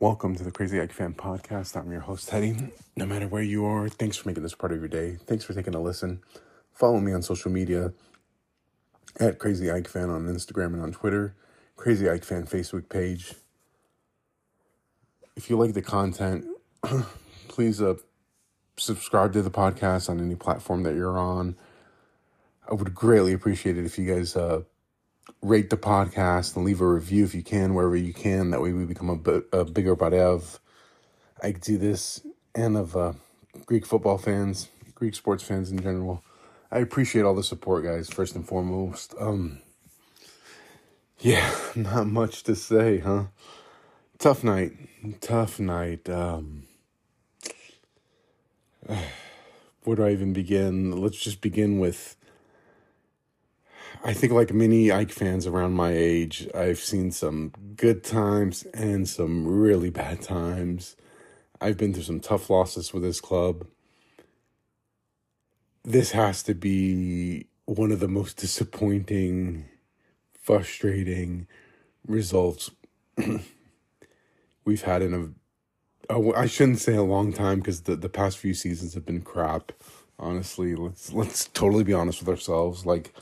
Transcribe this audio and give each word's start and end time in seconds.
Welcome 0.00 0.34
to 0.36 0.44
the 0.44 0.50
Crazy 0.50 0.80
Ike 0.80 0.94
Fan 0.94 1.12
Podcast. 1.12 1.76
I'm 1.76 1.92
your 1.92 2.00
host, 2.00 2.30
Teddy. 2.30 2.56
No 2.96 3.04
matter 3.04 3.28
where 3.28 3.42
you 3.42 3.66
are, 3.66 3.86
thanks 3.86 4.16
for 4.16 4.30
making 4.30 4.42
this 4.42 4.54
part 4.54 4.72
of 4.72 4.78
your 4.78 4.88
day. 4.88 5.18
Thanks 5.26 5.44
for 5.44 5.52
taking 5.52 5.74
a 5.74 5.78
listen. 5.78 6.22
Follow 6.72 7.00
me 7.00 7.12
on 7.12 7.20
social 7.20 7.50
media 7.50 7.92
at 9.18 9.38
Crazy 9.38 9.70
Ike 9.70 9.86
Fan 9.86 10.08
on 10.08 10.24
Instagram 10.24 10.72
and 10.72 10.80
on 10.80 10.92
Twitter, 10.92 11.34
Crazy 11.76 12.08
Ike 12.08 12.24
Fan 12.24 12.46
Facebook 12.46 12.88
page. 12.88 13.34
If 15.36 15.50
you 15.50 15.58
like 15.58 15.74
the 15.74 15.82
content, 15.82 16.46
please 17.48 17.82
uh, 17.82 17.96
subscribe 18.78 19.34
to 19.34 19.42
the 19.42 19.50
podcast 19.50 20.08
on 20.08 20.18
any 20.18 20.34
platform 20.34 20.82
that 20.84 20.94
you're 20.94 21.18
on. 21.18 21.56
I 22.66 22.72
would 22.72 22.94
greatly 22.94 23.34
appreciate 23.34 23.76
it 23.76 23.84
if 23.84 23.98
you 23.98 24.10
guys 24.10 24.34
uh, 24.34 24.62
rate 25.42 25.70
the 25.70 25.76
podcast 25.76 26.56
and 26.56 26.64
leave 26.64 26.80
a 26.80 26.86
review 26.86 27.24
if 27.24 27.34
you 27.34 27.42
can, 27.42 27.74
wherever 27.74 27.96
you 27.96 28.12
can. 28.12 28.50
That 28.50 28.60
way 28.60 28.72
we 28.72 28.84
become 28.84 29.10
a, 29.10 29.16
bit, 29.16 29.44
a 29.52 29.64
bigger 29.64 29.96
body 29.96 30.18
of 30.18 30.60
I 31.42 31.52
do 31.52 31.78
this 31.78 32.20
and 32.54 32.76
of 32.76 32.96
uh, 32.96 33.12
Greek 33.66 33.86
football 33.86 34.18
fans, 34.18 34.68
Greek 34.94 35.14
sports 35.14 35.42
fans 35.42 35.70
in 35.70 35.80
general. 35.80 36.22
I 36.70 36.78
appreciate 36.78 37.22
all 37.22 37.34
the 37.34 37.42
support, 37.42 37.84
guys, 37.84 38.08
first 38.10 38.36
and 38.36 38.46
foremost. 38.46 39.14
Um, 39.18 39.60
yeah, 41.18 41.54
not 41.74 42.06
much 42.06 42.42
to 42.44 42.54
say, 42.54 42.98
huh? 42.98 43.24
Tough 44.18 44.44
night. 44.44 44.72
Tough 45.20 45.58
night. 45.58 46.08
Um, 46.08 46.64
where 49.84 49.96
do 49.96 50.04
I 50.04 50.12
even 50.12 50.32
begin? 50.32 51.00
Let's 51.00 51.18
just 51.18 51.40
begin 51.40 51.78
with 51.78 52.16
I 54.04 54.12
think, 54.14 54.32
like 54.32 54.52
many 54.52 54.90
Ike 54.90 55.12
fans 55.12 55.46
around 55.46 55.74
my 55.74 55.92
age, 55.92 56.48
I've 56.54 56.78
seen 56.78 57.10
some 57.10 57.52
good 57.76 58.02
times 58.02 58.64
and 58.72 59.08
some 59.08 59.46
really 59.46 59.90
bad 59.90 60.22
times. 60.22 60.96
I've 61.60 61.76
been 61.76 61.92
through 61.92 62.04
some 62.04 62.20
tough 62.20 62.48
losses 62.48 62.92
with 62.92 63.02
this 63.02 63.20
club. 63.20 63.66
This 65.84 66.12
has 66.12 66.42
to 66.44 66.54
be 66.54 67.46
one 67.66 67.92
of 67.92 68.00
the 68.00 68.08
most 68.08 68.38
disappointing, 68.38 69.66
frustrating 70.40 71.46
results 72.06 72.70
we've 74.64 74.82
had 74.82 75.02
in 75.02 75.14
a. 75.14 75.28
I 76.34 76.46
shouldn't 76.46 76.80
say 76.80 76.96
a 76.96 77.02
long 77.02 77.32
time 77.32 77.58
because 77.58 77.82
the, 77.82 77.94
the 77.94 78.08
past 78.08 78.38
few 78.38 78.52
seasons 78.52 78.94
have 78.94 79.06
been 79.06 79.22
crap. 79.22 79.72
Honestly, 80.18 80.74
let's 80.74 81.12
let's 81.12 81.46
totally 81.48 81.84
be 81.84 81.92
honest 81.92 82.20
with 82.20 82.28
ourselves. 82.28 82.84
Like 82.84 83.14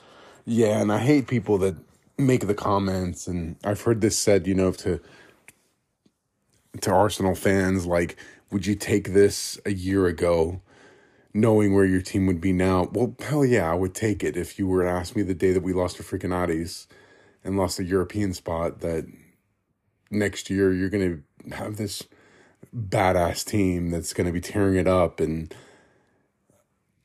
yeah, 0.48 0.80
and 0.80 0.90
I 0.90 0.98
hate 0.98 1.26
people 1.26 1.58
that 1.58 1.76
make 2.16 2.46
the 2.46 2.54
comments, 2.54 3.26
and 3.26 3.56
I've 3.64 3.82
heard 3.82 4.00
this 4.00 4.16
said, 4.16 4.46
you 4.46 4.54
know, 4.54 4.72
to 4.72 4.98
to 6.80 6.90
Arsenal 6.90 7.34
fans, 7.34 7.86
like, 7.86 8.16
would 8.50 8.66
you 8.66 8.74
take 8.74 9.12
this 9.12 9.58
a 9.66 9.72
year 9.72 10.06
ago, 10.06 10.62
knowing 11.34 11.74
where 11.74 11.84
your 11.84 12.00
team 12.00 12.26
would 12.26 12.40
be 12.40 12.52
now? 12.52 12.88
Well, 12.92 13.14
hell 13.20 13.44
yeah, 13.44 13.70
I 13.70 13.74
would 13.74 13.94
take 13.94 14.24
it 14.24 14.38
if 14.38 14.58
you 14.58 14.66
were 14.66 14.84
to 14.84 14.88
ask 14.88 15.14
me 15.14 15.22
the 15.22 15.34
day 15.34 15.52
that 15.52 15.62
we 15.62 15.74
lost 15.74 15.96
to 15.96 16.02
freaking 16.02 16.34
Addis 16.34 16.86
and 17.44 17.58
lost 17.58 17.78
a 17.78 17.84
European 17.84 18.32
spot 18.32 18.80
that 18.80 19.06
next 20.10 20.48
year 20.48 20.72
you're 20.72 20.88
gonna 20.88 21.18
have 21.52 21.76
this 21.76 22.04
badass 22.74 23.44
team 23.44 23.90
that's 23.90 24.14
gonna 24.14 24.32
be 24.32 24.40
tearing 24.40 24.76
it 24.76 24.88
up 24.88 25.20
and 25.20 25.54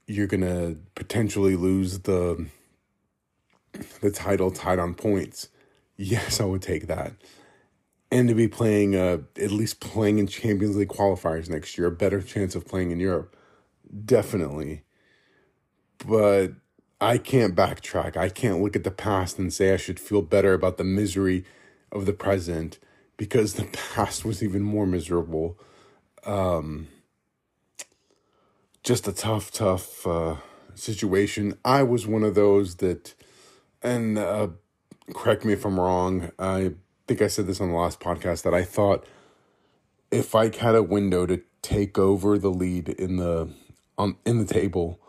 you're 0.07 0.27
gonna 0.27 0.75
potentially 0.95 1.57
lose 1.57 1.99
the 1.99 2.47
the 4.01 4.11
title 4.11 4.51
tied 4.51 4.79
on 4.79 4.93
points, 4.93 5.49
yes, 5.97 6.39
I 6.39 6.45
would 6.45 6.61
take 6.61 6.87
that. 6.87 7.13
And 8.11 8.27
to 8.29 8.35
be 8.35 8.47
playing, 8.47 8.95
uh, 8.95 9.19
at 9.41 9.51
least 9.51 9.79
playing 9.79 10.19
in 10.19 10.27
Champions 10.27 10.75
League 10.75 10.89
qualifiers 10.89 11.49
next 11.49 11.77
year, 11.77 11.87
a 11.87 11.91
better 11.91 12.21
chance 12.21 12.53
of 12.55 12.67
playing 12.67 12.91
in 12.91 12.99
Europe, 12.99 13.35
definitely. 14.05 14.83
But 16.05 16.53
I 17.01 17.17
can't 17.17 17.55
backtrack. 17.55 18.15
I 18.15 18.29
can't 18.29 18.61
look 18.61 18.75
at 18.75 18.83
the 18.83 18.91
past 18.91 19.39
and 19.39 19.51
say 19.51 19.73
I 19.73 19.77
should 19.77 19.99
feel 19.99 20.21
better 20.21 20.53
about 20.53 20.77
the 20.77 20.83
misery 20.83 21.43
of 21.91 22.05
the 22.05 22.13
present 22.13 22.79
because 23.17 23.55
the 23.55 23.65
past 23.95 24.23
was 24.23 24.43
even 24.43 24.61
more 24.61 24.85
miserable. 24.85 25.57
Um, 26.25 26.87
just 28.83 29.07
a 29.07 29.11
tough, 29.11 29.51
tough 29.51 30.05
uh, 30.05 30.35
situation. 30.75 31.57
I 31.65 31.83
was 31.83 32.05
one 32.05 32.23
of 32.23 32.35
those 32.35 32.75
that 32.75 33.13
and 33.83 34.17
uh, 34.17 34.47
correct 35.13 35.45
me 35.45 35.53
if 35.53 35.65
I'm 35.65 35.79
wrong. 35.79 36.31
I 36.39 36.73
think 37.07 37.21
I 37.21 37.27
said 37.27 37.47
this 37.47 37.61
on 37.61 37.69
the 37.69 37.77
last 37.77 37.99
podcast 37.99 38.43
that 38.43 38.53
I 38.53 38.63
thought 38.63 39.05
if 40.11 40.35
I 40.35 40.55
had 40.55 40.75
a 40.75 40.83
window 40.83 41.25
to 41.25 41.41
take 41.61 41.97
over 41.97 42.37
the 42.37 42.49
lead 42.49 42.89
in 42.89 43.17
the 43.17 43.53
on 43.97 44.17
in 44.25 44.39
the 44.39 44.51
table, 44.53 44.99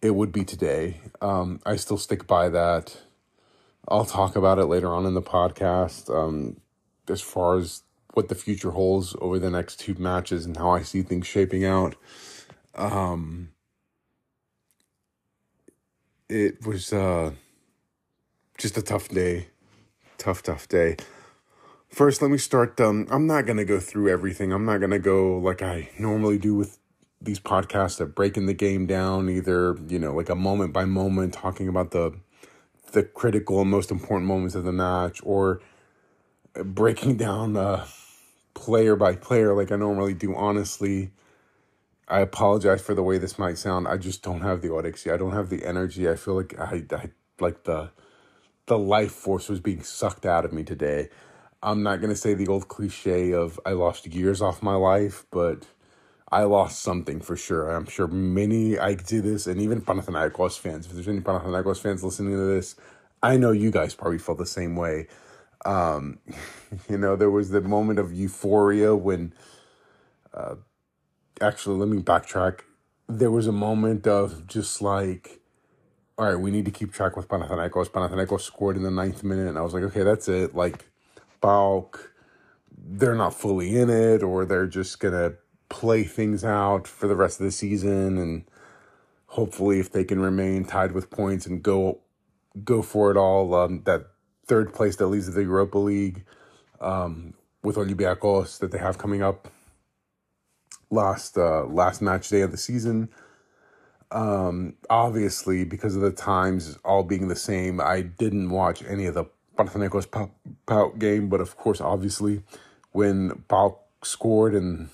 it 0.00 0.14
would 0.14 0.32
be 0.32 0.44
today. 0.44 1.00
Um, 1.20 1.60
I 1.64 1.76
still 1.76 1.98
stick 1.98 2.26
by 2.26 2.48
that. 2.50 3.02
I'll 3.88 4.04
talk 4.04 4.36
about 4.36 4.58
it 4.58 4.66
later 4.66 4.94
on 4.94 5.06
in 5.06 5.14
the 5.14 5.22
podcast. 5.22 6.14
Um, 6.14 6.60
as 7.08 7.20
far 7.20 7.58
as 7.58 7.82
what 8.14 8.28
the 8.28 8.34
future 8.34 8.70
holds 8.70 9.16
over 9.20 9.38
the 9.38 9.50
next 9.50 9.80
two 9.80 9.94
matches 9.94 10.44
and 10.46 10.56
how 10.56 10.70
I 10.70 10.82
see 10.82 11.02
things 11.02 11.26
shaping 11.26 11.64
out. 11.64 11.96
Um, 12.74 13.50
it 16.28 16.64
was 16.66 16.92
uh 16.92 17.32
just 18.62 18.78
a 18.78 18.82
tough 18.82 19.08
day. 19.08 19.48
Tough, 20.18 20.44
tough 20.44 20.68
day. 20.68 20.96
First, 21.88 22.22
let 22.22 22.30
me 22.30 22.38
start. 22.38 22.80
Um, 22.80 23.08
I'm 23.10 23.26
not 23.26 23.44
going 23.44 23.56
to 23.56 23.64
go 23.64 23.80
through 23.80 24.08
everything. 24.08 24.52
I'm 24.52 24.64
not 24.64 24.78
going 24.78 24.92
to 24.92 25.00
go 25.00 25.36
like 25.38 25.62
I 25.62 25.90
normally 25.98 26.38
do 26.38 26.54
with 26.54 26.78
these 27.20 27.40
podcasts 27.40 28.00
of 28.00 28.14
breaking 28.14 28.46
the 28.46 28.54
game 28.54 28.86
down, 28.86 29.28
either, 29.28 29.76
you 29.88 29.98
know, 29.98 30.14
like 30.14 30.28
a 30.28 30.36
moment 30.36 30.72
by 30.72 30.84
moment, 30.84 31.34
talking 31.34 31.66
about 31.66 31.90
the 31.90 32.12
the 32.92 33.02
critical 33.02 33.60
and 33.60 33.70
most 33.70 33.90
important 33.90 34.28
moments 34.28 34.54
of 34.54 34.64
the 34.64 34.72
match, 34.72 35.20
or 35.24 35.60
breaking 36.54 37.16
down 37.16 37.56
uh, 37.56 37.84
player 38.54 38.94
by 38.94 39.16
player 39.16 39.54
like 39.54 39.72
I 39.72 39.76
normally 39.76 40.14
do. 40.14 40.36
Honestly, 40.36 41.10
I 42.06 42.20
apologize 42.20 42.80
for 42.80 42.94
the 42.94 43.02
way 43.02 43.18
this 43.18 43.40
might 43.40 43.58
sound. 43.58 43.88
I 43.88 43.96
just 43.96 44.22
don't 44.22 44.42
have 44.42 44.62
the 44.62 44.72
audacity. 44.72 45.10
I 45.10 45.16
don't 45.16 45.32
have 45.32 45.48
the 45.48 45.64
energy. 45.64 46.08
I 46.08 46.14
feel 46.14 46.36
like 46.36 46.56
I, 46.60 46.84
I 46.92 47.10
like 47.40 47.64
the 47.64 47.90
the 48.66 48.78
life 48.78 49.12
force 49.12 49.48
was 49.48 49.60
being 49.60 49.82
sucked 49.82 50.26
out 50.26 50.44
of 50.44 50.52
me 50.52 50.62
today. 50.62 51.08
I'm 51.62 51.82
not 51.82 52.00
going 52.00 52.10
to 52.10 52.16
say 52.16 52.34
the 52.34 52.48
old 52.48 52.68
cliche 52.68 53.32
of 53.32 53.60
I 53.64 53.72
lost 53.72 54.06
years 54.06 54.42
off 54.42 54.62
my 54.62 54.74
life, 54.74 55.24
but 55.30 55.64
I 56.30 56.44
lost 56.44 56.80
something 56.80 57.20
for 57.20 57.36
sure. 57.36 57.70
I'm 57.70 57.86
sure 57.86 58.08
many 58.08 58.78
I 58.78 58.94
do 58.94 59.20
this, 59.20 59.46
and 59.46 59.60
even 59.60 59.82
Panathinaikos 59.82 60.58
fans. 60.58 60.86
If 60.86 60.92
there's 60.92 61.08
any 61.08 61.20
Panathinaikos 61.20 61.80
fans 61.80 62.02
listening 62.02 62.32
to 62.32 62.54
this, 62.54 62.74
I 63.22 63.36
know 63.36 63.52
you 63.52 63.70
guys 63.70 63.94
probably 63.94 64.18
felt 64.18 64.38
the 64.38 64.46
same 64.46 64.74
way. 64.74 65.08
Um, 65.64 66.18
you 66.88 66.98
know, 66.98 67.16
there 67.16 67.30
was 67.30 67.50
the 67.50 67.60
moment 67.60 67.98
of 67.98 68.12
euphoria 68.12 68.96
when. 68.96 69.34
Uh, 70.32 70.54
actually, 71.40 71.76
let 71.76 71.88
me 71.88 72.02
backtrack. 72.02 72.60
There 73.08 73.30
was 73.30 73.46
a 73.46 73.52
moment 73.52 74.06
of 74.06 74.46
just 74.46 74.80
like 74.80 75.41
all 76.18 76.26
right, 76.26 76.36
we 76.36 76.50
need 76.50 76.64
to 76.66 76.70
keep 76.70 76.92
track 76.92 77.16
with 77.16 77.28
Panathinaikos. 77.28 77.88
Panathinaikos 77.88 78.42
scored 78.42 78.76
in 78.76 78.82
the 78.82 78.90
ninth 78.90 79.24
minute, 79.24 79.48
and 79.48 79.58
I 79.58 79.62
was 79.62 79.74
like, 79.74 79.82
okay, 79.84 80.02
that's 80.02 80.28
it. 80.28 80.54
Like, 80.54 80.90
PAOK, 81.42 82.10
they're 82.76 83.14
not 83.14 83.34
fully 83.34 83.78
in 83.78 83.90
it, 83.90 84.22
or 84.22 84.44
they're 84.44 84.66
just 84.66 85.00
gonna 85.00 85.34
play 85.68 86.04
things 86.04 86.44
out 86.44 86.86
for 86.86 87.08
the 87.08 87.16
rest 87.16 87.40
of 87.40 87.46
the 87.46 87.52
season, 87.52 88.18
and 88.18 88.44
hopefully, 89.26 89.80
if 89.80 89.90
they 89.90 90.04
can 90.04 90.20
remain 90.20 90.64
tied 90.64 90.92
with 90.92 91.10
points 91.10 91.46
and 91.46 91.62
go 91.62 92.00
go 92.64 92.82
for 92.82 93.10
it 93.10 93.16
all, 93.16 93.54
um, 93.54 93.82
that 93.84 94.06
third 94.46 94.74
place 94.74 94.96
that 94.96 95.06
leads 95.06 95.24
to 95.26 95.32
the 95.32 95.42
Europa 95.42 95.78
League 95.78 96.24
um, 96.80 97.32
with 97.62 97.76
Olympiacos 97.76 98.58
that 98.58 98.70
they 98.70 98.78
have 98.78 98.98
coming 98.98 99.22
up 99.22 99.48
last 100.90 101.38
uh, 101.38 101.64
last 101.64 102.02
match 102.02 102.28
day 102.28 102.42
of 102.42 102.50
the 102.50 102.56
season. 102.58 103.08
Um, 104.12 104.74
obviously, 104.90 105.64
because 105.64 105.96
of 105.96 106.02
the 106.02 106.12
times 106.12 106.78
all 106.84 107.02
being 107.02 107.28
the 107.28 107.36
same, 107.36 107.80
I 107.80 108.02
didn't 108.02 108.50
watch 108.50 108.84
any 108.86 109.06
of 109.06 109.14
the 109.14 109.24
Panathinaikos 109.56 110.30
PAOK 110.66 110.98
game, 110.98 111.28
but 111.28 111.40
of 111.40 111.56
course, 111.56 111.80
obviously, 111.80 112.42
when 112.92 113.30
PAOK 113.48 113.78
scored 114.02 114.54
and 114.54 114.90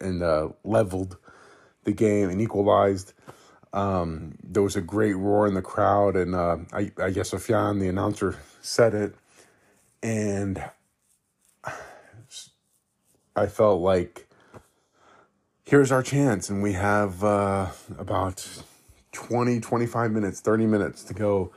and 0.00 0.22
uh, 0.22 0.48
leveled 0.64 1.16
the 1.84 1.92
game 1.92 2.30
and 2.30 2.40
equalized, 2.40 3.12
um, 3.72 4.36
there 4.42 4.62
was 4.62 4.76
a 4.76 4.80
great 4.80 5.14
roar 5.14 5.46
in 5.46 5.54
the 5.54 5.62
crowd, 5.62 6.16
and 6.16 6.34
uh, 6.34 6.58
I, 6.72 6.90
I 7.02 7.10
guess 7.10 7.30
Sofian, 7.30 7.80
the 7.80 7.88
announcer, 7.88 8.36
said 8.60 8.94
it, 8.94 9.14
and 10.02 10.62
I 13.36 13.46
felt 13.46 13.80
like 13.80 14.29
here's 15.70 15.92
our 15.92 16.02
chance. 16.02 16.50
And 16.50 16.62
we 16.62 16.72
have 16.72 17.22
uh, 17.22 17.68
about 17.96 18.64
20, 19.12 19.60
25 19.60 20.10
minutes, 20.12 20.40
30 20.40 20.66
minutes 20.66 21.04
to 21.04 21.14
go 21.14 21.52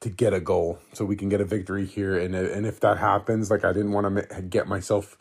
to 0.00 0.08
get 0.10 0.32
a 0.32 0.40
goal 0.40 0.80
so 0.94 1.04
we 1.04 1.16
can 1.16 1.28
get 1.28 1.42
a 1.42 1.44
victory 1.44 1.86
here. 1.86 2.18
And 2.18 2.34
and 2.34 2.66
if 2.66 2.80
that 2.80 2.98
happens, 2.98 3.50
like 3.50 3.64
I 3.66 3.72
didn't 3.74 3.92
want 3.92 4.16
to 4.16 4.42
get 4.42 4.66
myself 4.66 5.18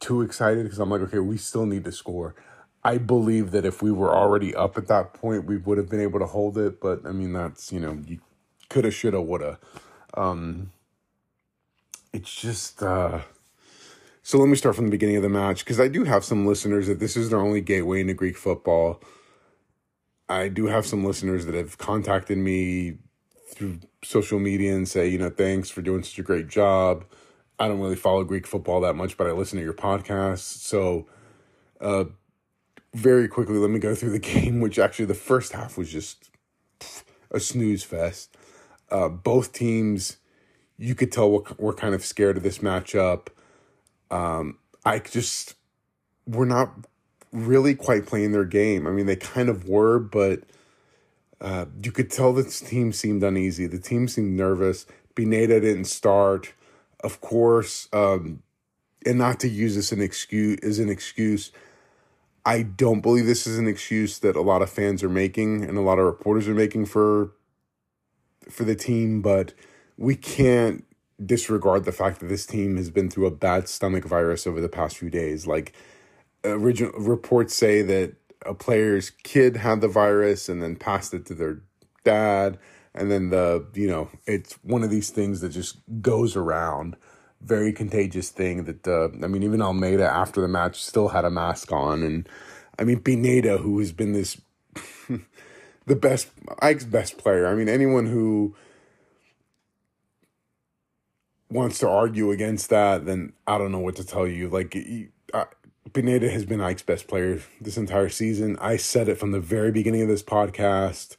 too 0.00 0.22
excited 0.22 0.64
because 0.64 0.78
I'm 0.78 0.90
like, 0.90 1.02
okay, 1.02 1.18
we 1.20 1.36
still 1.36 1.66
need 1.66 1.84
to 1.84 1.92
score. 1.92 2.36
I 2.84 2.98
believe 2.98 3.50
that 3.52 3.66
if 3.66 3.82
we 3.82 3.90
were 3.92 4.14
already 4.14 4.54
up 4.54 4.78
at 4.78 4.86
that 4.88 5.14
point, 5.14 5.46
we 5.46 5.56
would 5.56 5.78
have 5.78 5.90
been 5.90 6.00
able 6.00 6.20
to 6.20 6.26
hold 6.26 6.58
it. 6.58 6.80
But 6.80 7.04
I 7.06 7.12
mean, 7.12 7.32
that's 7.34 7.72
you 7.72 7.80
know, 7.80 7.98
you 8.06 8.20
coulda, 8.70 8.92
shoulda, 8.92 9.20
woulda. 9.20 9.58
Um, 10.14 10.72
it's 12.12 12.34
just. 12.34 12.82
uh 12.82 13.22
so 14.28 14.36
let 14.36 14.50
me 14.50 14.56
start 14.56 14.76
from 14.76 14.84
the 14.84 14.90
beginning 14.90 15.16
of 15.16 15.22
the 15.22 15.30
match 15.30 15.64
because 15.64 15.80
I 15.80 15.88
do 15.88 16.04
have 16.04 16.22
some 16.22 16.46
listeners 16.46 16.86
that 16.86 17.00
this 17.00 17.16
is 17.16 17.30
their 17.30 17.38
only 17.38 17.62
gateway 17.62 18.02
into 18.02 18.12
Greek 18.12 18.36
football. 18.36 19.00
I 20.28 20.48
do 20.48 20.66
have 20.66 20.84
some 20.84 21.02
listeners 21.02 21.46
that 21.46 21.54
have 21.54 21.78
contacted 21.78 22.36
me 22.36 22.98
through 23.54 23.80
social 24.04 24.38
media 24.38 24.74
and 24.76 24.86
say, 24.86 25.08
you 25.08 25.16
know, 25.16 25.30
thanks 25.30 25.70
for 25.70 25.80
doing 25.80 26.02
such 26.02 26.18
a 26.18 26.22
great 26.22 26.46
job. 26.46 27.06
I 27.58 27.68
don't 27.68 27.80
really 27.80 27.96
follow 27.96 28.22
Greek 28.22 28.46
football 28.46 28.82
that 28.82 28.96
much, 28.96 29.16
but 29.16 29.28
I 29.28 29.32
listen 29.32 29.60
to 29.60 29.64
your 29.64 29.72
podcast. 29.72 30.40
So, 30.40 31.06
uh, 31.80 32.04
very 32.92 33.28
quickly, 33.28 33.56
let 33.56 33.70
me 33.70 33.78
go 33.78 33.94
through 33.94 34.10
the 34.10 34.18
game, 34.34 34.60
which 34.60 34.78
actually 34.78 35.06
the 35.06 35.14
first 35.14 35.54
half 35.54 35.78
was 35.78 35.90
just 35.90 36.28
a 37.30 37.40
snooze 37.40 37.82
fest. 37.82 38.36
Uh, 38.90 39.08
both 39.08 39.54
teams, 39.54 40.18
you 40.76 40.94
could 40.94 41.12
tell 41.12 41.30
we're, 41.30 41.44
we're 41.56 41.74
kind 41.74 41.94
of 41.94 42.04
scared 42.04 42.36
of 42.36 42.42
this 42.42 42.58
matchup. 42.58 43.28
Um, 44.10 44.58
I 44.84 44.98
just 44.98 45.54
were 46.26 46.46
not 46.46 46.72
really 47.32 47.74
quite 47.74 48.06
playing 48.06 48.32
their 48.32 48.44
game. 48.44 48.86
I 48.86 48.90
mean, 48.90 49.06
they 49.06 49.16
kind 49.16 49.48
of 49.48 49.68
were, 49.68 49.98
but 49.98 50.42
uh, 51.40 51.66
you 51.82 51.92
could 51.92 52.10
tell 52.10 52.32
this 52.32 52.60
team 52.60 52.92
seemed 52.92 53.22
uneasy. 53.22 53.66
The 53.66 53.78
team 53.78 54.08
seemed 54.08 54.36
nervous. 54.36 54.86
Pineda 55.14 55.60
didn't 55.60 55.86
start, 55.86 56.52
of 57.02 57.20
course, 57.20 57.88
um, 57.92 58.42
and 59.04 59.18
not 59.18 59.40
to 59.40 59.48
use 59.48 59.74
this 59.74 59.92
an 59.92 60.00
excuse 60.00 60.58
as 60.62 60.78
an 60.78 60.88
excuse. 60.88 61.52
I 62.44 62.62
don't 62.62 63.00
believe 63.00 63.26
this 63.26 63.46
is 63.46 63.58
an 63.58 63.68
excuse 63.68 64.20
that 64.20 64.36
a 64.36 64.40
lot 64.40 64.62
of 64.62 64.70
fans 64.70 65.02
are 65.02 65.08
making 65.08 65.64
and 65.64 65.76
a 65.76 65.82
lot 65.82 65.98
of 65.98 66.06
reporters 66.06 66.48
are 66.48 66.54
making 66.54 66.86
for 66.86 67.32
for 68.48 68.64
the 68.64 68.74
team, 68.74 69.20
but 69.20 69.52
we 69.98 70.16
can't 70.16 70.84
disregard 71.24 71.84
the 71.84 71.92
fact 71.92 72.20
that 72.20 72.26
this 72.26 72.46
team 72.46 72.76
has 72.76 72.90
been 72.90 73.10
through 73.10 73.26
a 73.26 73.30
bad 73.30 73.68
stomach 73.68 74.04
virus 74.04 74.46
over 74.46 74.60
the 74.60 74.68
past 74.68 74.96
few 74.98 75.10
days. 75.10 75.46
Like 75.46 75.72
original 76.44 76.92
reports 76.92 77.54
say 77.54 77.82
that 77.82 78.14
a 78.46 78.54
player's 78.54 79.10
kid 79.10 79.56
had 79.56 79.80
the 79.80 79.88
virus 79.88 80.48
and 80.48 80.62
then 80.62 80.76
passed 80.76 81.12
it 81.12 81.26
to 81.26 81.34
their 81.34 81.60
dad. 82.04 82.58
And 82.94 83.10
then 83.10 83.30
the 83.30 83.66
you 83.74 83.88
know 83.88 84.08
it's 84.26 84.54
one 84.62 84.82
of 84.82 84.90
these 84.90 85.10
things 85.10 85.40
that 85.40 85.50
just 85.50 85.78
goes 86.00 86.36
around. 86.36 86.96
Very 87.40 87.72
contagious 87.72 88.30
thing 88.30 88.64
that 88.64 88.86
uh, 88.86 89.08
I 89.24 89.28
mean 89.28 89.42
even 89.42 89.62
Almeyda 89.62 90.04
after 90.04 90.40
the 90.40 90.48
match 90.48 90.82
still 90.82 91.08
had 91.08 91.24
a 91.24 91.30
mask 91.30 91.72
on. 91.72 92.02
And 92.02 92.28
I 92.78 92.84
mean 92.84 93.00
Pineda 93.00 93.58
who 93.58 93.78
has 93.78 93.92
been 93.92 94.12
this 94.12 94.40
the 95.86 95.96
best 95.96 96.28
Ike's 96.60 96.84
best 96.84 97.18
player. 97.18 97.46
I 97.46 97.54
mean 97.54 97.68
anyone 97.68 98.06
who 98.06 98.56
wants 101.50 101.78
to 101.78 101.88
argue 101.88 102.30
against 102.30 102.70
that, 102.70 103.06
then 103.06 103.32
I 103.46 103.58
don't 103.58 103.72
know 103.72 103.78
what 103.78 103.96
to 103.96 104.04
tell 104.04 104.26
you. 104.26 104.48
Like, 104.48 104.76
Pineda 105.92 106.30
has 106.30 106.44
been 106.44 106.60
Ike's 106.60 106.82
best 106.82 107.08
player 107.08 107.40
this 107.60 107.76
entire 107.76 108.08
season. 108.08 108.58
I 108.60 108.76
said 108.76 109.08
it 109.08 109.18
from 109.18 109.32
the 109.32 109.40
very 109.40 109.72
beginning 109.72 110.02
of 110.02 110.08
this 110.08 110.22
podcast 110.22 111.16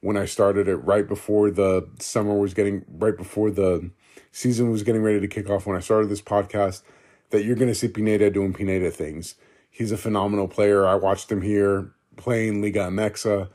when 0.00 0.16
I 0.16 0.24
started 0.24 0.66
it, 0.68 0.76
right 0.76 1.06
before 1.06 1.50
the 1.50 1.88
summer 1.98 2.34
was 2.34 2.54
getting, 2.54 2.84
right 2.88 3.16
before 3.16 3.50
the 3.50 3.90
season 4.32 4.70
was 4.70 4.82
getting 4.82 5.02
ready 5.02 5.20
to 5.20 5.28
kick 5.28 5.50
off. 5.50 5.66
When 5.66 5.76
I 5.76 5.80
started 5.80 6.08
this 6.08 6.22
podcast, 6.22 6.82
that 7.30 7.44
you're 7.44 7.56
going 7.56 7.68
to 7.68 7.74
see 7.74 7.88
Pineda 7.88 8.30
doing 8.30 8.52
Pineda 8.52 8.90
things. 8.90 9.34
He's 9.70 9.92
a 9.92 9.96
phenomenal 9.96 10.48
player. 10.48 10.86
I 10.86 10.94
watched 10.94 11.30
him 11.30 11.42
here 11.42 11.92
playing 12.16 12.62
Liga 12.62 12.80
MX 12.80 13.48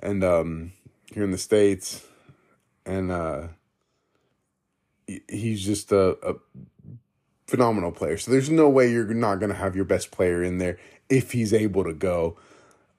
and 0.00 0.24
um, 0.24 0.72
here 1.12 1.24
in 1.24 1.30
the 1.30 1.38
States. 1.38 2.04
And, 2.84 3.10
uh, 3.10 3.48
he's 5.06 5.64
just 5.64 5.92
a, 5.92 6.16
a 6.22 6.34
phenomenal 7.46 7.92
player. 7.92 8.16
So 8.16 8.30
there's 8.30 8.50
no 8.50 8.68
way 8.68 8.90
you're 8.90 9.12
not 9.12 9.38
going 9.38 9.50
to 9.50 9.58
have 9.58 9.76
your 9.76 9.84
best 9.84 10.10
player 10.10 10.42
in 10.42 10.58
there 10.58 10.78
if 11.08 11.32
he's 11.32 11.52
able 11.52 11.84
to 11.84 11.92
go. 11.92 12.38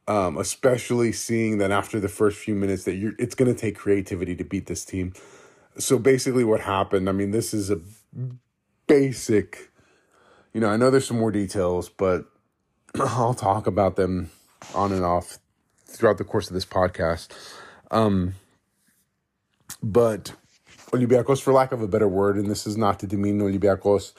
Um, 0.06 0.38
especially 0.38 1.14
seeing 1.14 1.60
that 1.60 1.72
after 1.72 1.98
the 1.98 2.10
first 2.10 2.38
few 2.38 2.56
minutes 2.56 2.84
that 2.84 2.96
you're 2.96 3.14
it's 3.18 3.36
going 3.36 3.54
to 3.54 3.58
take 3.60 3.78
creativity 3.78 4.36
to 4.36 4.44
beat 4.44 4.66
this 4.66 4.84
team. 4.84 5.14
So 5.78 5.98
basically 5.98 6.44
what 6.44 6.60
happened, 6.60 7.08
I 7.08 7.14
mean 7.14 7.32
this 7.32 7.54
is 7.54 7.72
a 7.72 7.80
basic 8.86 9.72
you 10.54 10.62
know, 10.62 10.68
I 10.68 10.78
know 10.78 10.92
there's 10.92 11.08
some 11.08 11.18
more 11.18 11.32
details, 11.32 11.90
but 11.90 12.26
I'll 13.00 13.34
talk 13.34 13.66
about 13.66 13.96
them 13.96 14.30
on 14.76 14.92
and 14.92 15.06
off 15.06 15.40
throughout 15.86 16.18
the 16.18 16.26
course 16.26 16.48
of 16.48 16.54
this 16.54 16.66
podcast. 16.66 17.30
Um 17.90 18.36
but 19.82 20.34
Olympiacos, 20.94 21.42
for 21.42 21.52
lack 21.52 21.72
of 21.72 21.82
a 21.82 21.88
better 21.88 22.08
word, 22.08 22.38
and 22.38 22.50
this 22.50 22.68
is 22.68 22.78
not 22.78 23.00
to 23.00 23.08
demean 23.08 23.40
Olympiacos, 23.40 24.14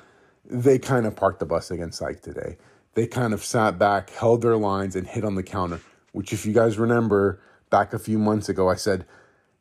they 0.44 0.78
kind 0.78 1.06
of 1.06 1.14
parked 1.14 1.38
the 1.38 1.46
bus 1.46 1.70
against 1.70 2.02
Ike 2.02 2.20
today. 2.20 2.56
They 2.94 3.06
kind 3.06 3.32
of 3.32 3.44
sat 3.44 3.78
back, 3.78 4.10
held 4.10 4.42
their 4.42 4.56
lines, 4.56 4.96
and 4.96 5.06
hit 5.06 5.24
on 5.24 5.36
the 5.36 5.42
counter, 5.42 5.80
which, 6.12 6.32
if 6.32 6.44
you 6.44 6.52
guys 6.52 6.76
remember, 6.78 7.40
back 7.70 7.92
a 7.92 7.98
few 7.98 8.18
months 8.18 8.48
ago, 8.48 8.68
I 8.68 8.74
said, 8.74 9.06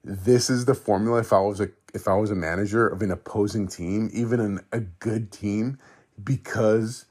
this 0.04 0.50
is 0.50 0.66
the 0.66 0.74
formula 0.74 1.20
if 1.20 1.32
I 1.32 1.40
was 1.40 1.62
a 1.62 1.70
if 1.94 2.08
I 2.08 2.16
was 2.16 2.32
a 2.32 2.36
manager 2.36 2.88
of 2.88 3.02
an 3.04 3.12
opposing 3.12 3.68
team, 3.68 4.10
even 4.12 4.40
in 4.40 4.60
a 4.72 4.80
good 4.80 5.32
team, 5.32 5.78
because 6.22 7.06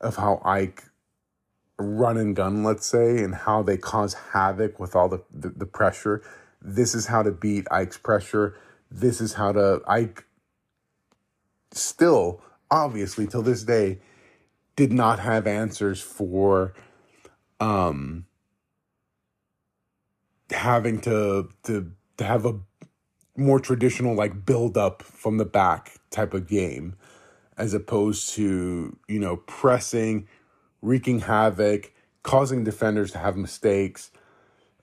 of 0.00 0.16
how 0.16 0.42
Ike 0.44 0.84
run 1.78 2.18
and 2.18 2.36
gun, 2.36 2.62
let's 2.62 2.86
say, 2.86 3.22
and 3.24 3.34
how 3.34 3.62
they 3.62 3.78
cause 3.78 4.14
havoc 4.32 4.78
with 4.78 4.94
all 4.94 5.08
the, 5.08 5.22
the, 5.32 5.48
the 5.48 5.66
pressure. 5.66 6.22
This 6.60 6.94
is 6.94 7.06
how 7.06 7.22
to 7.22 7.32
beat 7.32 7.66
Ike's 7.70 7.96
pressure 7.96 8.54
this 8.90 9.20
is 9.20 9.34
how 9.34 9.52
to 9.52 9.80
I 9.86 10.10
still 11.72 12.40
obviously 12.70 13.26
till 13.26 13.42
this 13.42 13.62
day 13.62 14.00
did 14.76 14.92
not 14.92 15.18
have 15.18 15.46
answers 15.46 16.00
for 16.00 16.74
um 17.60 18.26
having 20.50 21.00
to 21.00 21.48
to 21.64 21.92
to 22.16 22.24
have 22.24 22.46
a 22.46 22.58
more 23.36 23.60
traditional 23.60 24.14
like 24.14 24.46
build 24.46 24.76
up 24.76 25.02
from 25.02 25.36
the 25.36 25.44
back 25.44 25.98
type 26.10 26.32
of 26.34 26.46
game 26.46 26.96
as 27.58 27.74
opposed 27.74 28.30
to 28.30 28.96
you 29.08 29.18
know 29.18 29.36
pressing 29.36 30.26
wreaking 30.82 31.20
havoc 31.20 31.92
causing 32.22 32.64
defenders 32.64 33.12
to 33.12 33.18
have 33.18 33.36
mistakes 33.36 34.10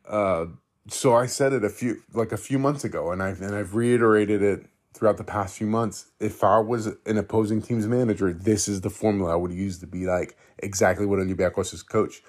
uh 0.07 0.45
so 0.87 1.15
I 1.15 1.27
said 1.27 1.53
it 1.53 1.63
a 1.63 1.69
few 1.69 2.03
like 2.13 2.31
a 2.31 2.37
few 2.37 2.59
months 2.59 2.83
ago, 2.83 3.11
and 3.11 3.21
I've 3.21 3.41
and 3.41 3.55
I've 3.55 3.75
reiterated 3.75 4.41
it 4.41 4.65
throughout 4.93 5.17
the 5.17 5.23
past 5.23 5.57
few 5.57 5.67
months. 5.67 6.07
If 6.19 6.43
I 6.43 6.59
was 6.59 6.87
an 7.05 7.17
opposing 7.17 7.61
team's 7.61 7.87
manager, 7.87 8.31
this 8.31 8.67
is 8.67 8.81
the 8.81 8.89
formula 8.89 9.33
I 9.33 9.35
would 9.35 9.51
use 9.51 9.79
to 9.79 9.87
be 9.87 10.05
like 10.05 10.37
exactly 10.59 11.05
what 11.05 11.19
Olympiacos' 11.19 11.87
coach 11.87 12.21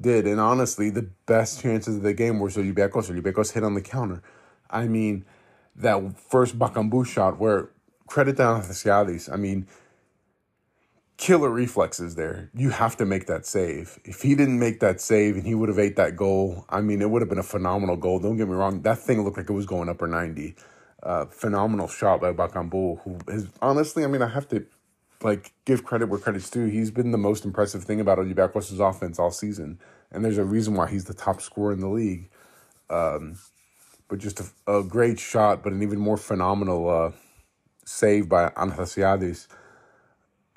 did. 0.00 0.26
And 0.26 0.40
honestly, 0.40 0.90
the 0.90 1.10
best 1.26 1.60
chances 1.60 1.96
of 1.96 2.02
the 2.02 2.14
game 2.14 2.38
were 2.38 2.48
Olympiacos. 2.48 3.10
Olympiacos 3.10 3.52
hit 3.52 3.64
on 3.64 3.74
the 3.74 3.82
counter. 3.82 4.22
I 4.70 4.86
mean, 4.86 5.24
that 5.74 6.18
first 6.18 6.58
Bakambu 6.58 7.06
shot 7.06 7.38
where 7.38 7.70
credit 8.06 8.36
down 8.36 8.62
to 8.62 8.68
Siadis. 8.68 9.32
I 9.32 9.36
mean, 9.36 9.66
killer 11.16 11.50
reflexes 11.50 12.14
there. 12.14 12.50
You 12.54 12.70
have 12.70 12.96
to 12.98 13.06
make 13.06 13.26
that 13.26 13.46
save. 13.46 13.98
If 14.04 14.22
he 14.22 14.34
didn't 14.34 14.58
make 14.58 14.80
that 14.80 15.00
save 15.00 15.36
and 15.36 15.46
he 15.46 15.54
would 15.54 15.68
have 15.68 15.78
ate 15.78 15.96
that 15.96 16.16
goal, 16.16 16.64
I 16.68 16.80
mean, 16.80 17.00
it 17.00 17.10
would 17.10 17.22
have 17.22 17.28
been 17.28 17.38
a 17.38 17.44
phenomenal 17.44 17.96
goal. 17.96 18.18
Don't 18.18 18.36
get 18.36 18.48
me 18.48 18.54
wrong. 18.54 18.82
That 18.82 18.98
thing 18.98 19.22
looked 19.22 19.36
like 19.36 19.48
it 19.48 19.52
was 19.52 19.66
going 19.66 19.88
upper 19.88 20.06
90. 20.06 20.54
Uh, 21.02 21.24
phenomenal 21.26 21.88
shot 21.88 22.20
by 22.20 22.32
Bakambu, 22.32 23.00
who 23.02 23.18
has 23.30 23.46
honestly, 23.62 24.04
I 24.04 24.08
mean, 24.08 24.22
I 24.22 24.28
have 24.28 24.48
to 24.48 24.66
like 25.22 25.52
give 25.64 25.84
credit 25.84 26.08
where 26.08 26.18
credit's 26.18 26.50
due. 26.50 26.66
He's 26.66 26.90
been 26.90 27.12
the 27.12 27.18
most 27.18 27.44
impressive 27.44 27.84
thing 27.84 28.00
about 28.00 28.18
Olympiacos' 28.18 28.78
offense 28.80 29.18
all 29.18 29.30
season. 29.30 29.78
And 30.10 30.24
there's 30.24 30.38
a 30.38 30.44
reason 30.44 30.74
why 30.74 30.88
he's 30.88 31.04
the 31.04 31.14
top 31.14 31.40
scorer 31.40 31.72
in 31.72 31.80
the 31.80 31.88
league. 31.88 32.28
Um, 32.90 33.38
but 34.08 34.18
just 34.18 34.40
a, 34.40 34.78
a, 34.78 34.84
great 34.84 35.18
shot, 35.18 35.64
but 35.64 35.72
an 35.72 35.82
even 35.82 35.98
more 35.98 36.16
phenomenal 36.16 36.88
uh, 36.88 37.10
save 37.84 38.28
by 38.28 38.50
Anastasiadis 38.50 39.48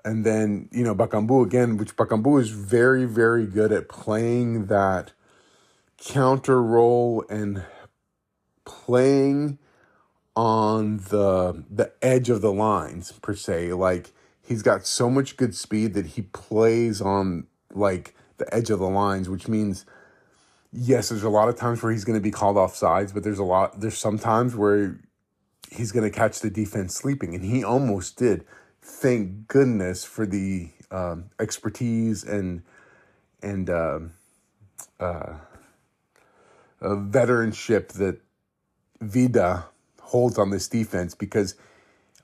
and 0.06 0.26
then 0.26 0.70
you 0.72 0.84
know 0.84 0.96
Bakambu 0.96 1.46
again, 1.46 1.78
which 1.78 1.96
Bakambu 1.96 2.40
is 2.40 2.50
very 2.50 3.06
very 3.06 3.46
good 3.46 3.72
at 3.72 3.90
playing 3.90 4.68
that 4.68 5.12
counter 5.98 6.62
role 6.62 7.26
and 7.30 7.64
playing 8.66 9.58
on 10.36 10.98
the 10.98 11.64
the 11.70 11.92
edge 12.02 12.30
of 12.30 12.42
the 12.42 12.52
lines 12.52 13.12
per 13.12 13.36
se. 13.36 13.74
Like 13.74 14.12
he's 14.42 14.62
got 14.62 14.86
so 14.86 15.10
much 15.10 15.38
good 15.38 15.56
speed 15.56 15.94
that 15.94 16.08
he 16.08 16.22
plays 16.22 17.02
on 17.02 17.48
like 17.74 18.16
the 18.38 18.54
edge 18.54 18.70
of 18.70 18.80
the 18.80 18.90
lines, 18.90 19.30
which 19.30 19.48
means 19.48 19.86
yes, 20.72 21.10
there's 21.10 21.24
a 21.24 21.30
lot 21.30 21.50
of 21.50 21.56
times 21.56 21.82
where 21.82 21.92
he's 21.92 22.06
going 22.06 22.18
to 22.18 22.24
be 22.24 22.32
called 22.32 22.58
off 22.58 22.76
sides, 22.76 23.12
but 23.12 23.24
there's 23.24 23.40
a 23.40 23.44
lot 23.44 23.80
there's 23.82 23.98
sometimes 23.98 24.56
where 24.56 25.00
he's 25.72 25.92
going 25.92 26.10
to 26.10 26.16
catch 26.16 26.40
the 26.40 26.50
defense 26.50 26.96
sleeping, 26.96 27.36
and 27.36 27.44
he 27.44 27.64
almost 27.64 28.18
did. 28.18 28.46
Thank 28.90 29.48
goodness 29.48 30.04
for 30.04 30.26
the 30.26 30.70
um, 30.92 31.26
expertise 31.40 32.24
and 32.24 32.64
and 33.42 33.70
uh, 33.70 34.00
uh, 35.00 35.36
veteranship 36.82 37.90
that 37.94 38.20
Vida 39.00 39.68
holds 40.02 40.40
on 40.40 40.50
this 40.50 40.68
defense 40.68 41.16
because 41.16 41.56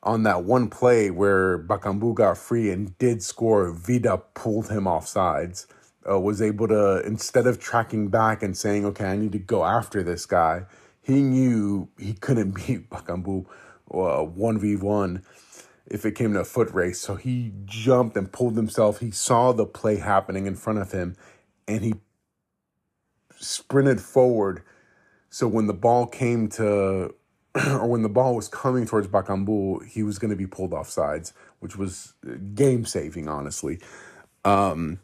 on 0.03 0.23
that 0.23 0.43
one 0.43 0.69
play 0.69 1.11
where 1.11 1.59
Bakambu 1.59 2.15
got 2.15 2.37
free 2.37 2.71
and 2.71 2.97
did 2.97 3.23
score, 3.23 3.71
Vida 3.71 4.17
pulled 4.33 4.69
him 4.69 4.87
off 4.87 5.07
sides. 5.07 5.67
Uh, 6.09 6.19
was 6.19 6.41
able 6.41 6.67
to 6.67 7.01
instead 7.05 7.47
of 7.47 7.59
tracking 7.59 8.09
back 8.09 8.43
and 8.43 8.57
saying, 8.57 8.85
"Okay, 8.87 9.05
I 9.05 9.17
need 9.17 9.33
to 9.33 9.39
go 9.39 9.63
after 9.63 10.03
this 10.03 10.25
guy," 10.25 10.65
he 11.03 11.21
knew 11.21 11.89
he 11.99 12.13
couldn't 12.13 12.51
beat 12.67 12.89
Bakambu 12.89 13.45
uh, 13.93 14.23
one 14.23 14.59
v 14.59 14.75
one 14.75 15.23
if 15.87 16.05
it 16.05 16.13
came 16.13 16.33
to 16.33 16.41
a 16.41 16.45
foot 16.45 16.71
race. 16.73 16.99
So 16.99 17.15
he 17.15 17.53
jumped 17.65 18.17
and 18.17 18.31
pulled 18.31 18.55
himself. 18.55 18.99
He 18.99 19.11
saw 19.11 19.51
the 19.51 19.65
play 19.65 19.97
happening 19.97 20.47
in 20.47 20.55
front 20.55 20.79
of 20.79 20.91
him, 20.91 21.15
and 21.67 21.83
he 21.83 21.95
sprinted 23.37 24.01
forward. 24.01 24.63
So 25.29 25.47
when 25.47 25.67
the 25.67 25.73
ball 25.73 26.07
came 26.07 26.47
to 26.49 27.13
or 27.67 27.87
when 27.87 28.01
the 28.01 28.09
ball 28.09 28.35
was 28.35 28.47
coming 28.47 28.85
towards 28.85 29.07
Bakambu, 29.07 29.85
he 29.85 30.03
was 30.03 30.19
going 30.19 30.31
to 30.31 30.35
be 30.35 30.47
pulled 30.47 30.73
off 30.73 30.89
sides, 30.89 31.33
which 31.59 31.77
was 31.77 32.13
game 32.53 32.85
saving, 32.85 33.27
honestly. 33.27 33.79
Um, 34.43 34.99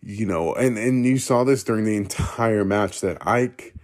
you 0.00 0.24
know, 0.24 0.54
and, 0.54 0.78
and 0.78 1.04
you 1.04 1.18
saw 1.18 1.42
this 1.42 1.64
during 1.64 1.84
the 1.84 1.96
entire 1.96 2.64
match 2.64 3.00
that 3.00 3.26
Ike, 3.26 3.74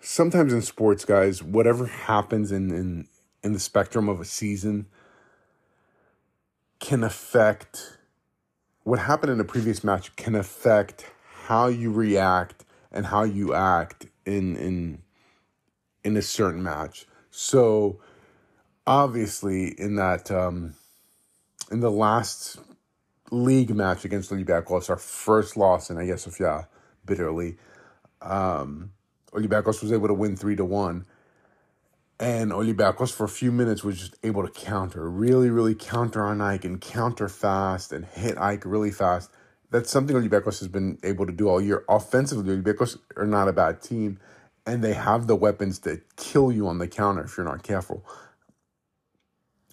sometimes 0.00 0.52
in 0.52 0.60
sports, 0.60 1.04
guys, 1.04 1.42
whatever 1.42 1.86
happens 1.86 2.52
in, 2.52 2.70
in, 2.70 3.08
in 3.48 3.54
the 3.54 3.58
spectrum 3.58 4.10
of 4.10 4.20
a 4.20 4.26
season 4.26 4.86
can 6.80 7.02
affect 7.02 7.96
what 8.82 8.98
happened 8.98 9.32
in 9.32 9.40
a 9.40 9.44
previous 9.44 9.82
match 9.82 10.14
can 10.16 10.34
affect 10.34 11.10
how 11.46 11.66
you 11.66 11.90
react 11.90 12.66
and 12.92 13.06
how 13.06 13.24
you 13.24 13.54
act 13.54 14.06
in 14.26 14.54
in 14.56 15.02
in 16.04 16.14
a 16.18 16.22
certain 16.22 16.62
match. 16.62 17.06
So 17.30 18.00
obviously 18.86 19.68
in 19.80 19.96
that 19.96 20.30
um 20.30 20.74
in 21.70 21.80
the 21.80 21.90
last 21.90 22.58
league 23.30 23.74
match 23.74 24.04
against 24.04 24.30
Olympiacos, 24.30 24.90
our 24.90 24.96
first 24.98 25.56
loss 25.56 25.88
in 25.88 25.96
Hagia 25.96 26.18
Sophia, 26.18 26.68
bitterly, 27.06 27.56
um 28.20 28.92
Olympiacos 29.32 29.80
was 29.80 29.90
able 29.90 30.08
to 30.08 30.14
win 30.14 30.36
three 30.36 30.56
to 30.56 30.66
one. 30.66 31.06
And 32.20 32.50
Olympiacos 32.50 33.12
for 33.12 33.24
a 33.24 33.28
few 33.28 33.52
minutes 33.52 33.84
was 33.84 33.98
just 33.98 34.16
able 34.24 34.44
to 34.44 34.50
counter, 34.50 35.08
really, 35.08 35.50
really 35.50 35.74
counter 35.74 36.24
on 36.24 36.40
Ike 36.40 36.64
and 36.64 36.80
counter 36.80 37.28
fast 37.28 37.92
and 37.92 38.04
hit 38.04 38.36
Ike 38.38 38.64
really 38.64 38.90
fast. 38.90 39.30
That's 39.70 39.90
something 39.90 40.16
Olympiacos 40.16 40.58
has 40.58 40.68
been 40.68 40.98
able 41.04 41.26
to 41.26 41.32
do 41.32 41.48
all 41.48 41.60
year. 41.60 41.84
Offensively, 41.88 42.56
Olympiacos 42.56 42.98
are 43.16 43.26
not 43.26 43.46
a 43.46 43.52
bad 43.52 43.82
team 43.82 44.18
and 44.66 44.82
they 44.82 44.94
have 44.94 45.26
the 45.26 45.36
weapons 45.36 45.78
to 45.80 46.00
kill 46.16 46.50
you 46.50 46.66
on 46.66 46.78
the 46.78 46.88
counter 46.88 47.22
if 47.22 47.36
you're 47.36 47.46
not 47.46 47.62
careful. 47.62 48.04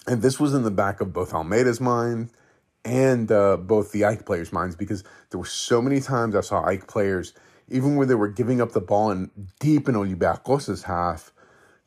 And 0.08 0.22
this 0.22 0.40
was 0.40 0.54
in 0.54 0.64
the 0.64 0.72
back 0.72 1.02
of 1.02 1.14
both 1.14 1.34
Almeyda's 1.34 1.82
mind 1.82 2.30
and 2.86 3.32
uh, 3.32 3.58
both 3.58 3.92
the 3.92 4.06
Ike 4.06 4.26
players' 4.26 4.54
minds 4.54 4.76
because 4.76 5.04
there 5.32 5.40
were 5.40 5.46
so 5.46 5.82
many 5.82 6.00
times 6.00 6.36
I 6.36 6.42
saw 6.42 6.64
Ike 6.64 6.88
players, 6.88 7.34
even 7.68 7.96
when 7.96 8.08
they 8.08 8.16
were 8.16 8.28
giving 8.28 8.62
up 8.62 8.74
the 8.74 8.82
ball 8.82 9.10
and 9.10 9.32
deep 9.60 9.90
in 9.90 9.96
Olympiacos' 9.96 10.84
half, 10.84 11.34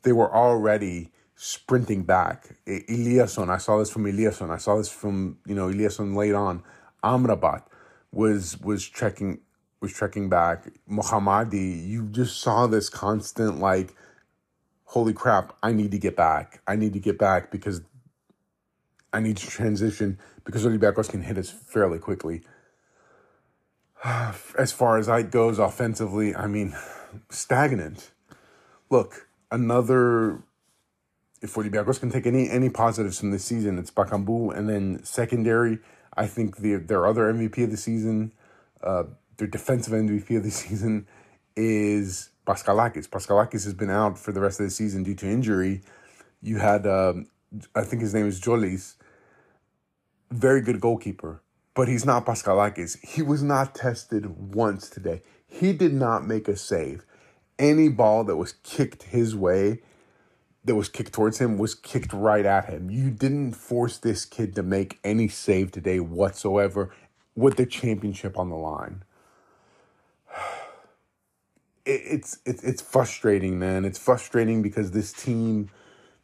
they 0.03 0.11
were 0.11 0.33
already 0.33 1.11
sprinting 1.35 2.03
back. 2.03 2.55
Eliasson, 2.67 3.49
I 3.49 3.57
saw 3.57 3.79
this 3.79 3.89
from 3.89 4.05
Eliasson. 4.05 4.49
I 4.49 4.57
saw 4.57 4.77
this 4.77 4.91
from, 4.91 5.37
you 5.45 5.55
know, 5.55 5.67
Eliasson 5.67 6.15
late 6.15 6.33
on. 6.33 6.63
Amrabat 7.03 7.63
was 8.11 8.59
was 8.59 8.87
checking 8.87 9.39
was 9.81 9.93
trekking 9.93 10.29
back, 10.29 10.67
Mohammadi, 10.89 11.87
you 11.87 12.07
just 12.07 12.41
saw 12.41 12.67
this 12.67 12.89
constant 12.89 13.59
like, 13.59 13.95
holy 14.85 15.13
crap, 15.13 15.55
I 15.63 15.71
need 15.71 15.91
to 15.91 15.97
get 15.97 16.15
back. 16.15 16.61
I 16.67 16.75
need 16.75 16.93
to 16.93 16.99
get 16.99 17.17
back 17.17 17.51
because 17.51 17.81
I 19.13 19.19
need 19.19 19.37
to 19.37 19.47
transition 19.47 20.19
because 20.43 20.65
Olympiacos 20.65 21.09
can 21.09 21.21
hit 21.21 21.37
us 21.37 21.49
fairly 21.49 21.99
quickly. 21.99 22.41
As 24.03 24.71
far 24.71 24.97
as 24.97 25.07
I 25.07 25.21
goes 25.21 25.59
offensively, 25.59 26.35
I 26.35 26.47
mean, 26.47 26.75
stagnant. 27.29 28.11
Look, 28.89 29.28
another 29.51 30.43
if 31.41 31.53
Olympiacos 31.55 31.99
can 31.99 32.09
take 32.09 32.27
any 32.27 32.49
any 32.49 32.69
positives 32.69 33.19
from 33.19 33.31
this 33.31 33.45
season, 33.45 33.77
it's 33.77 33.91
Bakambu, 33.91 34.55
and 34.55 34.69
then 34.69 35.03
secondary. 35.03 35.79
I 36.15 36.27
think 36.27 36.57
the 36.57 36.75
their 36.75 37.05
other 37.07 37.31
MVP 37.33 37.63
of 37.63 37.71
the 37.71 37.77
season, 37.77 38.33
uh, 38.83 39.03
their 39.37 39.47
defensive 39.47 39.93
MVP 39.93 40.37
of 40.37 40.43
the 40.43 40.51
season 40.63 41.07
is 41.55 42.29
Paschalakis. 42.45 43.07
Paschalakis 43.07 43.63
has 43.63 43.73
been 43.73 43.89
out 43.89 44.17
for 44.17 44.31
the 44.31 44.41
rest 44.41 44.59
of 44.59 44.65
the 44.65 44.71
season 44.71 45.03
due 45.03 45.15
to 45.15 45.27
injury. 45.27 45.81
You 46.41 46.57
had, 46.57 46.87
um, 46.87 47.27
I 47.75 47.83
think 47.83 48.01
his 48.01 48.13
name 48.13 48.27
is 48.27 48.39
Jolis, 48.39 48.95
very 50.31 50.61
good 50.61 50.79
goalkeeper, 50.79 51.41
but 51.73 51.87
he's 51.87 52.05
not 52.05 52.25
Paschalakis. 52.25 52.97
He 53.05 53.21
was 53.21 53.43
not 53.43 53.75
tested 53.75 54.53
once 54.53 54.89
today. 54.89 55.21
He 55.47 55.73
did 55.73 55.93
not 55.93 56.25
make 56.25 56.47
a 56.47 56.55
save. 56.55 57.05
Any 57.59 57.89
ball 57.89 58.23
that 58.23 58.37
was 58.37 58.53
kicked 58.63 59.03
his 59.03 59.35
way, 59.35 59.81
that 60.65 60.75
was 60.75 60.89
kicked 60.89 61.13
towards 61.13 61.39
him, 61.39 61.57
was 61.57 61.75
kicked 61.75 62.13
right 62.13 62.45
at 62.45 62.65
him. 62.69 62.89
You 62.89 63.11
didn't 63.11 63.53
force 63.53 63.97
this 63.97 64.25
kid 64.25 64.55
to 64.55 64.63
make 64.63 64.99
any 65.03 65.27
save 65.27 65.71
today 65.71 65.99
whatsoever 65.99 66.91
with 67.35 67.57
the 67.57 67.65
championship 67.67 68.39
on 68.39 68.49
the 68.49 68.55
line 68.55 69.03
it's 71.85 72.39
it's 72.45 72.63
it's 72.63 72.81
frustrating, 72.81 73.59
man. 73.59 73.85
It's 73.85 73.99
frustrating 73.99 74.61
because 74.61 74.91
this 74.91 75.11
team 75.11 75.69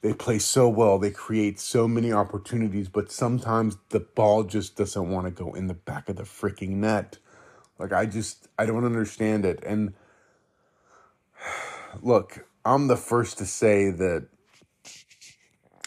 they 0.01 0.13
play 0.13 0.37
so 0.37 0.69
well, 0.69 0.99
they 0.99 1.09
create 1.11 1.59
so 1.59 1.87
many 1.87 2.13
opportunities, 2.13 2.89
but 2.89 3.11
sometimes 3.11 3.77
the 3.89 3.99
ball 4.01 4.43
just 4.43 4.75
doesn't 4.75 5.09
want 5.09 5.25
to 5.25 5.31
go 5.31 5.53
in 5.53 5.67
the 5.67 5.73
back 5.73 6.09
of 6.09 6.17
the 6.17 6.23
freaking 6.23 6.75
net. 6.77 7.17
Like 7.79 7.91
I 7.91 8.05
just 8.05 8.47
I 8.57 8.65
don't 8.65 8.85
understand 8.85 9.45
it. 9.45 9.63
And 9.65 9.93
look, 12.01 12.47
I'm 12.63 12.87
the 12.87 12.97
first 12.97 13.37
to 13.39 13.45
say 13.45 13.91
that 13.91 14.27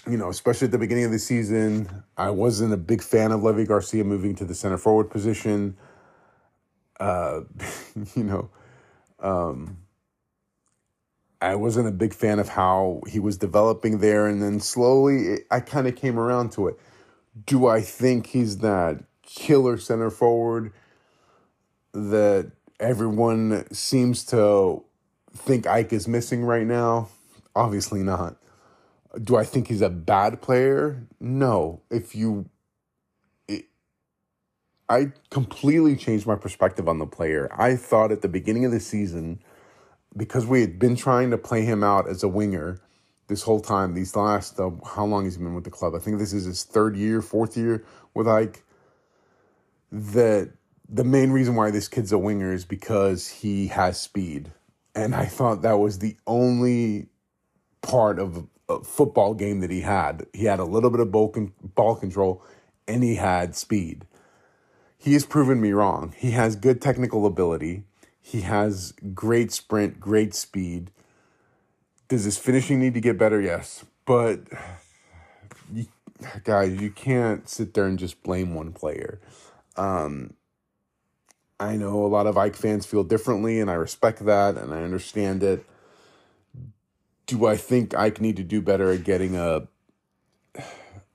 you 0.08 0.16
know, 0.16 0.30
especially 0.30 0.66
at 0.66 0.72
the 0.72 0.78
beginning 0.78 1.04
of 1.04 1.10
the 1.10 1.18
season, 1.18 2.02
I 2.16 2.30
wasn't 2.30 2.72
a 2.72 2.78
big 2.78 3.02
fan 3.02 3.30
of 3.30 3.42
Levi 3.42 3.64
García 3.64 4.04
moving 4.04 4.34
to 4.36 4.44
the 4.44 4.54
center 4.54 4.78
forward 4.78 5.10
position. 5.10 5.76
Uh, 6.98 7.40
you 8.16 8.24
know, 8.24 8.50
um, 9.20 9.78
I 11.40 11.54
wasn't 11.56 11.88
a 11.88 11.92
big 11.92 12.14
fan 12.14 12.38
of 12.38 12.48
how 12.48 13.02
he 13.06 13.18
was 13.18 13.36
developing 13.36 13.98
there, 13.98 14.26
and 14.26 14.42
then 14.42 14.60
slowly 14.60 15.26
it, 15.26 15.46
I 15.50 15.60
kind 15.60 15.86
of 15.86 15.94
came 15.94 16.18
around 16.18 16.52
to 16.52 16.68
it. 16.68 16.78
Do 17.46 17.66
I 17.66 17.80
think 17.82 18.28
he's 18.28 18.58
that 18.58 19.04
killer 19.22 19.76
center 19.76 20.10
forward 20.10 20.72
that 21.92 22.50
everyone 22.80 23.66
seems 23.72 24.24
to 24.26 24.82
think 25.34 25.66
Ike 25.66 25.92
is 25.92 26.08
missing 26.08 26.44
right 26.44 26.66
now? 26.66 27.08
Obviously 27.54 28.02
not. 28.02 28.36
Do 29.22 29.36
I 29.36 29.44
think 29.44 29.68
he's 29.68 29.82
a 29.82 29.88
bad 29.88 30.40
player? 30.42 31.06
No. 31.20 31.82
If 31.90 32.14
you 32.14 32.50
I 34.88 35.12
completely 35.30 35.96
changed 35.96 36.26
my 36.26 36.36
perspective 36.36 36.88
on 36.88 36.98
the 36.98 37.06
player. 37.06 37.50
I 37.56 37.76
thought 37.76 38.10
at 38.10 38.22
the 38.22 38.28
beginning 38.28 38.64
of 38.64 38.72
the 38.72 38.80
season, 38.80 39.40
because 40.16 40.46
we 40.46 40.62
had 40.62 40.78
been 40.78 40.96
trying 40.96 41.30
to 41.30 41.38
play 41.38 41.62
him 41.62 41.84
out 41.84 42.08
as 42.08 42.22
a 42.22 42.28
winger 42.28 42.80
this 43.26 43.42
whole 43.42 43.60
time, 43.60 43.92
these 43.92 44.16
last, 44.16 44.58
uh, 44.58 44.70
how 44.86 45.04
long 45.04 45.24
he's 45.24 45.36
been 45.36 45.54
with 45.54 45.64
the 45.64 45.70
club? 45.70 45.94
I 45.94 45.98
think 45.98 46.18
this 46.18 46.32
is 46.32 46.46
his 46.46 46.64
third 46.64 46.96
year, 46.96 47.20
fourth 47.20 47.56
year 47.56 47.84
with 48.14 48.26
Ike. 48.26 48.62
That 49.92 50.52
the 50.88 51.04
main 51.04 51.30
reason 51.32 51.54
why 51.54 51.70
this 51.70 51.88
kid's 51.88 52.12
a 52.12 52.18
winger 52.18 52.52
is 52.52 52.64
because 52.64 53.28
he 53.28 53.66
has 53.66 54.00
speed. 54.00 54.52
And 54.98 55.14
I 55.14 55.26
thought 55.26 55.62
that 55.62 55.78
was 55.78 55.98
the 55.98 56.16
only 56.26 57.06
part 57.82 58.18
of 58.18 58.46
a 58.68 58.82
football 58.82 59.34
game 59.34 59.60
that 59.60 59.70
he 59.70 59.80
had. 59.80 60.26
He 60.32 60.44
had 60.44 60.58
a 60.58 60.64
little 60.64 60.90
bit 60.90 61.00
of 61.00 61.10
ball, 61.10 61.30
con- 61.30 61.52
ball 61.62 61.94
control 61.96 62.42
and 62.86 63.02
he 63.02 63.16
had 63.16 63.54
speed 63.54 64.06
he 64.98 65.12
has 65.12 65.24
proven 65.24 65.60
me 65.60 65.72
wrong. 65.72 66.12
He 66.16 66.32
has 66.32 66.56
good 66.56 66.82
technical 66.82 67.24
ability. 67.24 67.84
He 68.20 68.40
has 68.42 68.92
great 69.14 69.52
sprint, 69.52 70.00
great 70.00 70.34
speed. 70.34 70.90
Does 72.08 72.24
his 72.24 72.36
finishing 72.36 72.80
need 72.80 72.94
to 72.94 73.00
get 73.00 73.16
better? 73.16 73.40
Yes. 73.40 73.84
But 74.04 74.40
you, 75.72 75.86
guys, 76.42 76.80
you 76.80 76.90
can't 76.90 77.48
sit 77.48 77.74
there 77.74 77.86
and 77.86 77.98
just 77.98 78.22
blame 78.24 78.54
one 78.54 78.72
player. 78.72 79.20
Um, 79.76 80.34
I 81.60 81.76
know 81.76 82.04
a 82.04 82.06
lot 82.06 82.26
of 82.26 82.38
Ike 82.38 82.56
fans 82.56 82.86
feel 82.86 83.04
differently, 83.04 83.60
and 83.60 83.70
I 83.70 83.74
respect 83.74 84.24
that 84.24 84.56
and 84.56 84.72
I 84.72 84.82
understand 84.82 85.42
it. 85.42 85.64
do 87.26 87.46
I 87.46 87.56
think 87.56 87.94
Ike 87.94 88.20
need 88.20 88.36
to 88.36 88.44
do 88.44 88.60
better 88.62 88.90
at 88.92 89.04
getting 89.04 89.36
a 89.36 89.68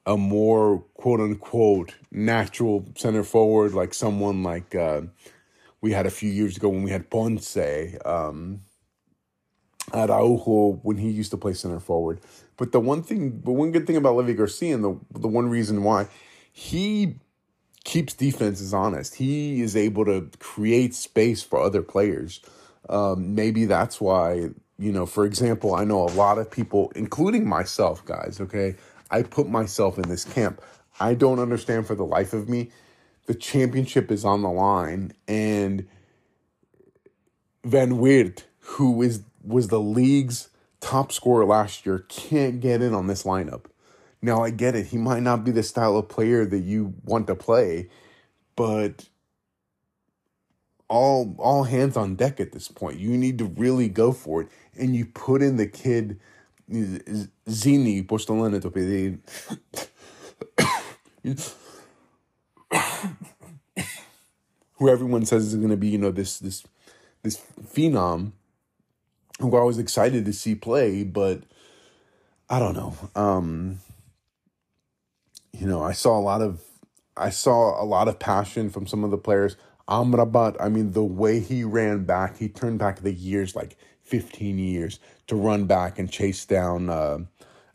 a 0.06 0.18
more 0.18 0.80
quote 0.96 1.22
unquote 1.22 1.96
natural 2.12 2.86
center 2.96 3.24
forward 3.24 3.74
like 3.74 3.94
someone 3.94 4.44
like 4.44 4.76
uh, 4.76 5.02
we 5.82 5.92
had 5.94 6.06
a 6.06 6.12
few 6.12 6.30
years 6.30 6.58
ago 6.58 6.70
when 6.70 6.84
we 6.84 6.92
had 6.92 7.10
Ponce, 7.10 7.58
um, 8.06 8.62
Araujo 9.94 10.80
when 10.84 10.98
he 10.98 11.10
used 11.10 11.32
to 11.32 11.38
play 11.38 11.54
center 11.54 11.80
forward. 11.80 12.20
But 12.58 12.72
the 12.72 12.80
one 12.80 13.02
thing, 13.04 13.32
but 13.32 13.54
one 13.54 13.72
good 13.72 13.88
thing 13.88 13.98
about 13.98 14.16
Levi 14.18 14.40
García, 14.40 14.76
and 14.76 14.84
the 14.84 15.20
the 15.20 15.28
one 15.28 15.50
reason 15.50 15.84
why 15.84 16.08
he 16.52 17.16
keeps 17.84 18.14
defenses 18.14 18.74
honest, 18.74 19.16
he 19.16 19.62
is 19.62 19.76
able 19.76 20.06
to 20.06 20.30
create 20.40 20.94
space 20.94 21.44
for 21.44 21.60
other 21.60 21.82
players. 21.82 22.42
Um, 22.90 23.36
maybe 23.36 23.66
that's 23.66 24.02
why 24.02 24.50
you 24.84 24.92
know, 24.92 25.06
for 25.06 25.26
example, 25.26 25.76
I 25.76 25.84
know 25.84 26.04
a 26.04 26.12
lot 26.12 26.38
of 26.38 26.50
people, 26.50 26.92
including 26.96 27.48
myself, 27.48 28.04
guys. 28.06 28.40
Okay, 28.42 28.76
I 29.12 29.24
put 29.24 29.48
myself 29.48 29.98
in 29.98 30.10
this 30.10 30.26
camp. 30.26 30.62
I 31.00 31.14
don't 31.14 31.40
understand 31.40 31.88
for 31.88 31.96
the 31.96 32.06
life 32.06 32.34
of 32.34 32.50
me. 32.50 32.72
The 33.26 33.36
championship 33.36 34.12
is 34.12 34.26
on 34.26 34.42
the 34.42 34.50
line, 34.50 35.14
and 35.28 35.88
Van 37.64 37.98
Weert, 37.98 38.46
who 38.60 39.02
is 39.02 39.24
was 39.44 39.68
the 39.68 39.80
league's 39.80 40.50
top 40.82 41.12
scorer 41.12 41.46
last 41.46 41.86
year, 41.86 42.06
can't 42.10 42.60
get 42.60 42.82
in 42.82 42.94
on 42.94 43.08
this 43.08 43.24
lineup. 43.24 43.66
Now 44.24 44.42
I 44.42 44.50
get 44.50 44.74
it; 44.74 44.88
he 44.88 44.98
might 44.98 45.22
not 45.22 45.44
be 45.44 45.52
the 45.52 45.62
style 45.62 45.98
of 45.98 46.10
player 46.10 46.46
that 46.46 46.62
you 46.62 46.96
want 47.04 47.28
to 47.28 47.36
play, 47.36 47.90
but 48.56 49.10
all 50.88 51.36
all 51.38 51.66
hands 51.66 51.98
on 51.98 52.16
deck 52.16 52.40
at 52.40 52.54
this 52.54 52.70
point. 52.70 53.00
You 53.00 53.18
need 53.18 53.38
to 53.40 53.46
really 53.46 53.90
go 53.90 54.14
for 54.14 54.42
it, 54.42 54.48
and 54.80 54.96
you 54.96 55.06
put 55.06 55.42
in 55.42 55.58
the 55.58 55.68
kid 55.68 56.22
Zini, 57.50 58.04
pošto 58.04 58.62
to 58.62 58.70
who 64.76 64.90
everyone 64.90 65.26
says 65.26 65.48
is 65.48 65.56
going 65.56 65.70
to 65.70 65.78
be, 65.78 65.88
you 65.90 65.98
know, 65.98 66.12
this 66.12 66.40
this 66.40 66.64
this 67.22 67.42
phenom 67.62 68.32
who 69.40 69.56
I 69.58 69.64
was 69.64 69.80
excited 69.80 70.26
to 70.26 70.34
see 70.34 70.56
play, 70.56 71.04
but 71.04 71.44
I 72.50 72.60
don't 72.60 72.76
know. 72.76 72.96
Um, 73.16 73.80
you 75.54 75.68
know, 75.68 75.82
I 75.82 75.94
saw 75.94 76.18
a 76.18 76.22
lot 76.22 76.42
of 76.42 76.62
I 77.16 77.30
saw 77.30 77.82
a 77.82 77.86
lot 77.86 78.08
of 78.08 78.20
passion 78.20 78.70
from 78.70 78.88
some 78.88 79.04
of 79.04 79.12
the 79.12 79.18
players. 79.18 79.56
Amrabat, 79.88 80.56
I 80.60 80.70
mean, 80.70 80.92
the 80.92 81.04
way 81.04 81.40
he 81.40 81.64
ran 81.64 82.06
back, 82.06 82.38
he 82.38 82.50
turned 82.50 82.80
back 82.80 83.02
the 83.02 83.14
years 83.14 83.56
like 83.56 83.78
15 84.02 84.58
years 84.58 85.00
to 85.28 85.36
run 85.36 85.66
back 85.66 86.00
and 86.00 86.12
chase 86.12 86.46
down. 86.46 86.90
Uh, 86.90 87.20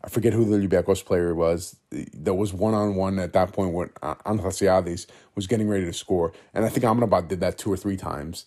I 0.03 0.09
forget 0.09 0.33
who 0.33 0.45
the 0.45 0.57
Olympiacos 0.57 1.05
player 1.05 1.35
was. 1.35 1.75
That 1.91 2.33
was 2.33 2.53
one 2.53 2.73
on 2.73 2.95
one 2.95 3.19
at 3.19 3.33
that 3.33 3.53
point 3.53 3.73
when 3.73 3.89
Anastasiades 4.01 5.07
was 5.35 5.47
getting 5.47 5.67
ready 5.67 5.85
to 5.85 5.93
score, 5.93 6.33
and 6.53 6.65
I 6.65 6.69
think 6.69 6.85
Amrabat 6.85 7.27
did 7.27 7.41
that 7.41 7.57
two 7.57 7.71
or 7.71 7.77
three 7.77 7.97
times. 7.97 8.45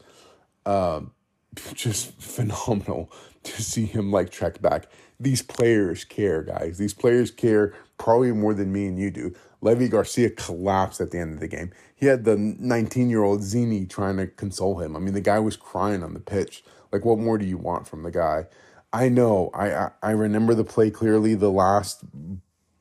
Uh, 0.64 1.02
just 1.74 2.20
phenomenal 2.20 3.12
to 3.42 3.62
see 3.62 3.86
him 3.86 4.10
like 4.10 4.30
trek 4.30 4.60
back. 4.62 4.86
These 5.22 5.42
players 5.42 6.04
care, 6.04 6.42
guys. 6.42 6.78
These 6.78 6.94
players 6.94 7.30
care 7.30 7.74
probably 7.96 8.32
more 8.32 8.54
than 8.54 8.72
me 8.72 8.86
and 8.86 8.98
you 8.98 9.10
do. 9.10 9.34
Levi 9.60 9.86
García 9.86 10.34
collapsed 10.36 11.00
at 11.00 11.12
the 11.12 11.18
end 11.18 11.34
of 11.34 11.40
the 11.40 11.48
game. 11.48 11.72
He 11.94 12.06
had 12.06 12.24
the 12.24 12.36
19 12.36 13.08
year 13.08 13.22
old 13.22 13.42
Zini 13.42 13.86
trying 13.86 14.16
to 14.16 14.26
console 14.26 14.80
him. 14.80 14.96
I 14.96 14.98
mean, 14.98 15.14
the 15.14 15.20
guy 15.20 15.38
was 15.38 15.56
crying 15.56 16.02
on 16.02 16.14
the 16.14 16.20
pitch. 16.20 16.64
Like, 16.90 17.04
what 17.04 17.18
more 17.18 17.38
do 17.38 17.46
you 17.46 17.56
want 17.56 17.86
from 17.86 18.02
the 18.02 18.10
guy? 18.10 18.46
I 18.92 19.08
know. 19.08 19.50
I, 19.54 19.72
I, 19.72 19.90
I 20.02 20.10
remember 20.10 20.54
the 20.54 20.64
play 20.64 20.90
clearly. 20.90 21.34
The 21.34 21.50
last 21.50 22.04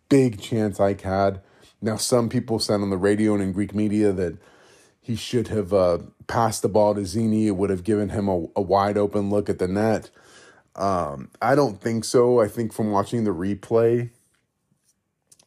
big 0.10 0.42
chance 0.42 0.80
I 0.80 1.00
had. 1.02 1.42
Now, 1.82 1.98
some 1.98 2.28
people 2.28 2.60
said 2.60 2.82
on 2.82 2.90
the 2.90 2.98
radio 2.98 3.34
and 3.34 3.44
in 3.44 3.54
Greek 3.54 3.76
media 3.76 4.12
that 4.12 4.38
he 5.00 5.16
should 5.16 5.48
have 5.48 5.74
uh, 5.74 6.00
passed 6.28 6.64
the 6.64 6.70
ball 6.70 6.96
to 6.96 7.06
Zini. 7.06 7.48
It 7.48 7.56
would 7.56 7.70
have 7.70 7.84
given 7.84 8.10
him 8.10 8.28
a, 8.28 8.48
a 8.56 8.62
wide 8.62 8.98
open 8.98 9.30
look 9.30 9.50
at 9.50 9.60
the 9.60 9.68
net. 9.68 10.10
Um, 10.76 11.30
I 11.42 11.56
don't 11.56 11.82
think 11.82 12.06
so. 12.06 12.40
I 12.40 12.48
think 12.48 12.74
from 12.74 12.92
watching 12.92 13.24
the 13.24 13.32
replay, 13.32 14.10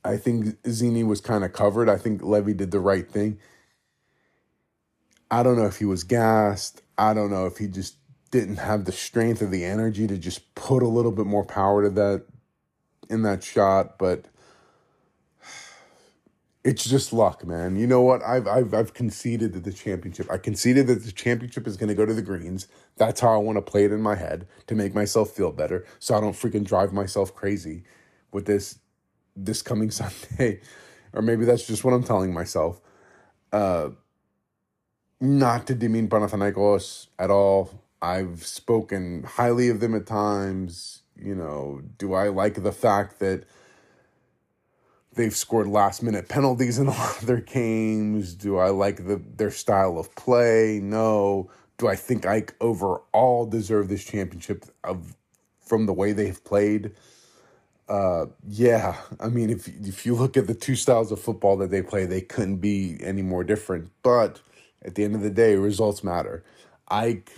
I 0.05 0.17
think 0.17 0.57
Zini 0.69 1.03
was 1.03 1.21
kind 1.21 1.45
of 1.45 1.53
covered. 1.53 1.89
I 1.89 1.97
think 1.97 2.23
Levi 2.23 2.53
did 2.53 2.71
the 2.71 2.81
right 2.81 3.11
thing. 3.11 3.39
I 5.31 5.43
don't 5.43 5.57
know 5.57 5.67
if 5.67 5.79
he 5.79 5.87
was 5.87 6.05
gassed. 6.05 6.83
I 6.99 7.15
don't 7.15 7.31
know 7.31 7.47
if 7.47 7.57
he 7.57 7.67
just 7.67 7.97
didn't 8.31 8.57
have 8.57 8.85
the 8.85 8.93
strength 8.93 9.41
or 9.41 9.47
the 9.47 9.65
energy 9.65 10.07
to 10.07 10.19
just 10.19 10.55
put 10.55 10.83
a 10.83 10.89
little 10.89 11.13
bit 11.13 11.27
more 11.27 11.45
power 11.45 11.83
to 11.83 11.91
that 11.91 12.25
in 13.09 13.23
that 13.23 13.43
shot, 13.43 13.99
but 13.99 14.27
it's 16.65 16.85
just 16.85 17.13
luck, 17.13 17.47
man. 17.47 17.77
You 17.77 17.87
know 17.87 18.01
what? 18.01 18.23
I've 18.23 18.49
I've 18.49 18.73
I've 18.73 18.95
conceded 18.95 19.53
that 19.53 19.65
the 19.65 19.73
championship. 19.73 20.31
I 20.31 20.39
conceded 20.39 20.87
that 20.87 21.05
the 21.05 21.13
championship 21.13 21.67
is 21.67 21.77
going 21.77 21.89
to 21.89 21.95
go 21.95 22.07
to 22.07 22.15
the 22.15 22.23
Greens. 22.23 22.67
That's 22.97 23.21
how 23.21 23.35
I 23.35 23.37
want 23.37 23.59
to 23.59 23.63
play 23.63 23.85
it 23.85 23.93
in 23.93 24.01
my 24.01 24.15
head 24.15 24.47
to 24.67 24.75
make 24.75 24.95
myself 24.95 25.31
feel 25.31 25.53
better, 25.53 25.87
so 25.99 26.17
I 26.17 26.21
don't 26.21 26.33
freaking 26.33 26.65
drive 26.65 26.93
myself 26.93 27.35
crazy 27.35 27.85
with 28.33 28.47
this 28.47 28.79
this 29.37 29.61
coming 29.61 29.91
Sunday, 29.93 30.61
or 31.13 31.21
maybe 31.21 31.45
that's 31.45 31.67
just 31.67 31.85
what 31.85 31.93
I'm 31.93 32.03
telling 32.05 32.33
myself. 32.33 32.81
Uh, 33.53 33.91
not 35.21 35.67
to 35.67 35.75
demean 35.75 36.09
Panathinaikos 36.09 37.09
at 37.19 37.31
all. 37.31 37.71
I've 38.01 38.45
spoken 38.45 39.23
highly 39.23 39.69
of 39.69 39.81
them 39.81 39.95
at 39.95 40.07
times. 40.07 41.03
You 41.17 41.35
know, 41.35 41.83
do 41.99 42.15
I 42.15 42.29
like 42.29 42.63
the 42.63 42.73
fact 42.73 43.21
that 43.21 43.45
they've 45.15 45.35
scored 45.35 45.67
last 45.67 46.03
minute 46.03 46.29
penalties 46.29 46.79
in 46.79 46.87
a 46.87 46.91
lot 46.99 47.21
of 47.21 47.27
their 47.27 47.41
games? 47.41 48.35
Do 48.35 48.59
I 48.59 48.71
like 48.71 49.07
the 49.07 49.21
their 49.37 49.51
style 49.51 49.99
of 49.99 50.15
play? 50.15 50.81
No. 50.83 51.51
Do 51.79 51.89
I 51.89 51.97
think 51.97 52.27
Ike 52.27 52.55
overall 52.61 53.47
deserve 53.47 53.89
this 53.89 54.05
championship 54.05 54.65
of 54.85 55.17
from 55.65 55.87
the 55.87 55.93
way 55.93 56.13
they've 56.13 56.43
played? 56.45 56.93
Uh, 57.89 58.27
yeah. 58.49 58.97
I 59.21 59.29
mean, 59.29 59.51
if 59.51 59.69
if 59.69 60.07
you 60.07 60.15
look 60.15 60.37
at 60.37 60.47
the 60.47 60.55
two 60.55 60.77
styles 60.77 61.13
of 61.13 61.21
football 61.21 61.57
that 61.59 61.71
they 61.71 61.83
play, 61.83 62.07
they 62.07 62.21
couldn't 62.21 62.59
be 62.59 62.99
any 63.01 63.23
more 63.23 63.45
different. 63.45 63.91
But 64.03 64.41
at 64.83 64.95
the 64.95 65.05
end 65.05 65.15
of 65.15 65.23
the 65.23 65.31
day, 65.31 65.57
results 65.57 66.05
matter. 66.05 66.45
Ike 66.89 67.31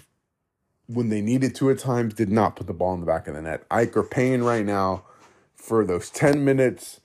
when 0.86 1.08
they 1.08 1.20
needed 1.20 1.54
to 1.56 1.70
at 1.70 1.78
times, 1.78 2.14
did 2.14 2.30
not 2.30 2.56
put 2.56 2.66
the 2.66 2.72
ball 2.72 2.94
in 2.94 3.00
the 3.00 3.06
back 3.06 3.26
of 3.26 3.34
the 3.34 3.42
net. 3.42 3.64
Ike 3.70 3.96
are 3.96 4.02
paying 4.02 4.42
right 4.44 4.64
now 4.64 5.04
for 5.54 5.84
those 5.84 6.10
10 6.10 6.44
minutes 6.44 7.00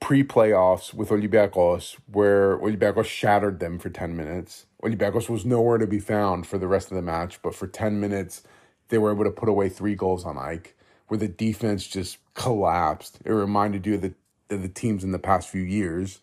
pre 0.00 0.24
playoffs 0.24 0.92
with 0.92 1.10
Olympiacos, 1.10 1.96
where 2.10 2.58
Olympiacos 2.58 3.04
shattered 3.04 3.60
them 3.60 3.78
for 3.78 3.90
10 3.90 4.16
minutes. 4.16 4.66
Olympiacos 4.82 5.28
was 5.28 5.44
nowhere 5.44 5.78
to 5.78 5.86
be 5.86 6.00
found 6.00 6.46
for 6.46 6.58
the 6.58 6.66
rest 6.66 6.90
of 6.90 6.96
the 6.96 7.02
match, 7.02 7.40
but 7.42 7.54
for 7.54 7.66
10 7.66 8.00
minutes, 8.00 8.42
they 8.88 8.98
were 8.98 9.12
able 9.12 9.24
to 9.24 9.30
put 9.30 9.48
away 9.48 9.68
three 9.68 9.94
goals 9.94 10.24
on 10.24 10.36
Ike, 10.36 10.76
where 11.08 11.18
the 11.18 11.28
defense 11.28 11.86
just 11.86 12.18
collapsed. 12.34 13.18
It 13.24 13.30
reminded 13.30 13.86
you 13.86 13.94
of 13.94 14.02
the, 14.02 14.14
of 14.50 14.62
the 14.62 14.68
teams 14.68 15.04
in 15.04 15.12
the 15.12 15.18
past 15.18 15.48
few 15.48 15.62
years. 15.62 16.20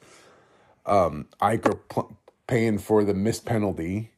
Um, 0.86 1.28
Ike 1.40 1.66
are 1.68 1.76
pl- 1.76 2.18
paying 2.48 2.78
for 2.78 3.04
the 3.04 3.14
missed 3.14 3.46
penalty 3.46 4.12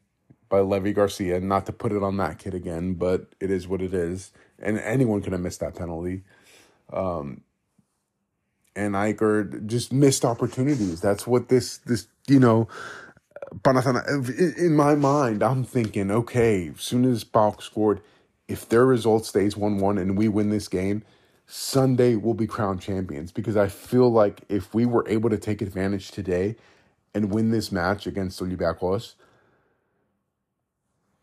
by 0.49 0.61
Levi 0.61 0.93
García. 0.93 1.41
Not 1.41 1.65
to 1.67 1.73
put 1.73 1.91
it 1.91 2.03
on 2.03 2.17
that 2.17 2.39
kid 2.39 2.53
again, 2.53 2.93
but 2.93 3.27
it 3.39 3.51
is 3.51 3.67
what 3.67 3.81
it 3.81 3.93
is. 3.93 4.31
And 4.57 4.79
anyone 4.79 5.21
could 5.21 5.33
have 5.33 5.41
missed 5.41 5.59
that 5.59 5.75
penalty. 5.75 6.23
Um, 6.91 7.41
and 8.75 8.95
Iker 8.95 9.65
just 9.65 9.91
missed 9.91 10.25
opportunities. 10.25 11.01
That's 11.01 11.27
what 11.27 11.49
this 11.49 11.77
this 11.79 12.07
you 12.27 12.39
know. 12.39 12.67
In 14.57 14.75
my 14.75 14.93
mind, 14.93 15.41
I'm 15.41 15.63
thinking, 15.63 16.11
okay, 16.11 16.69
as 16.69 16.81
soon 16.81 17.03
as 17.03 17.23
PAOK 17.23 17.63
scored, 17.63 17.99
if 18.47 18.69
their 18.69 18.85
result 18.85 19.25
stays 19.25 19.57
1 19.57 19.79
1 19.79 19.97
and 19.97 20.15
we 20.15 20.27
win 20.27 20.49
this 20.49 20.67
game, 20.67 21.03
Sunday 21.47 22.15
we'll 22.15 22.35
be 22.35 22.45
crowned 22.45 22.81
champions. 22.81 23.31
Because 23.31 23.57
I 23.57 23.67
feel 23.67 24.11
like 24.11 24.41
if 24.49 24.73
we 24.75 24.85
were 24.85 25.03
able 25.07 25.31
to 25.31 25.37
take 25.37 25.63
advantage 25.63 26.11
today 26.11 26.57
and 27.15 27.31
win 27.31 27.49
this 27.49 27.71
match 27.71 28.05
against 28.05 28.39
Olympiacos, 28.39 29.15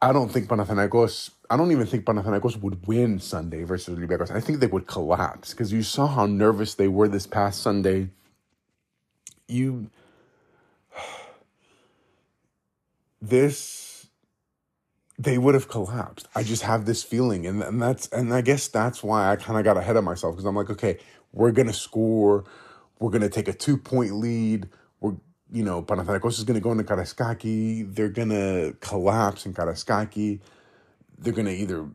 I 0.01 0.13
don't 0.13 0.31
think 0.31 0.49
Panathinaikos. 0.49 1.31
I 1.49 1.57
don't 1.57 1.73
even 1.73 1.87
think 1.87 2.05
Panathinaikos 2.05 2.61
would 2.61 2.87
win 2.87 3.19
Sunday 3.19 3.65
versus 3.65 3.99
Olympiacos. 3.99 4.31
I 4.31 4.41
think 4.41 4.61
they 4.61 4.67
would 4.67 4.87
collapse 4.87 5.51
because 5.53 5.73
you 5.73 5.83
saw 5.83 6.07
how 6.07 6.27
nervous 6.27 6.75
they 6.75 6.89
were 6.89 7.09
this 7.09 7.27
past 7.27 7.63
Sunday. 7.63 8.11
You, 9.49 9.91
this, 13.23 14.07
they 15.19 15.39
would 15.39 15.55
have 15.55 15.69
collapsed. 15.69 16.29
I 16.35 16.43
just 16.43 16.63
have 16.63 16.85
this 16.85 17.03
feeling, 17.03 17.47
and 17.47 17.63
and 17.63 17.81
that's 17.81 18.09
and 18.09 18.35
I 18.35 18.43
guess 18.43 18.69
that's 18.69 19.03
why 19.03 19.31
I 19.31 19.37
kind 19.37 19.59
of 19.59 19.65
got 19.65 19.79
ahead 19.79 19.97
of 19.97 20.05
myself 20.05 20.35
because 20.35 20.45
I'm 20.45 20.57
like, 20.57 20.71
okay, 20.71 20.99
we're 21.33 21.53
gonna 21.53 21.73
score, 21.73 22.45
we're 22.99 23.11
gonna 23.11 23.31
take 23.31 23.49
a 23.49 23.55
two 23.55 23.79
point 23.79 24.15
lead, 24.15 24.69
we're 25.01 25.15
you 25.53 25.63
know, 25.63 25.83
Panathinaikos 25.83 26.39
is 26.39 26.45
going 26.45 26.55
to 26.55 26.61
go 26.61 26.73
into 26.73 26.85
Karaiskaki. 26.85 27.95
They're 27.95 28.09
going 28.09 28.31
to 28.31 28.77
collapse 28.81 29.47
in 29.47 29.55
Karaiskaki. 29.55 30.41
They're 31.19 31.33
going 31.33 31.47
to 31.47 31.55
either 31.55 31.89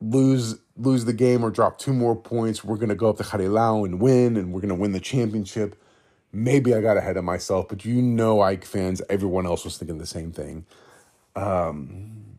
lose 0.00 0.58
lose 0.76 1.04
the 1.04 1.12
game 1.12 1.42
or 1.42 1.50
drop 1.50 1.78
two 1.78 1.92
more 1.92 2.14
points, 2.14 2.62
we're 2.62 2.76
going 2.76 2.90
to 2.90 2.94
go 2.94 3.08
up 3.08 3.16
to 3.16 3.22
Harilao 3.22 3.84
and 3.84 4.00
win, 4.00 4.36
and 4.36 4.52
we're 4.52 4.60
going 4.60 4.68
to 4.68 4.74
win 4.74 4.92
the 4.92 5.00
championship. 5.00 5.74
Maybe 6.32 6.74
I 6.74 6.80
got 6.80 6.96
ahead 6.96 7.16
of 7.16 7.24
myself, 7.24 7.68
but 7.68 7.84
you 7.84 8.02
know, 8.02 8.42
Ike 8.42 8.64
fans, 8.64 9.00
everyone 9.08 9.46
else 9.46 9.64
was 9.64 9.78
thinking 9.78 9.98
the 9.98 10.06
same 10.06 10.32
thing. 10.32 10.66
Um, 11.34 12.38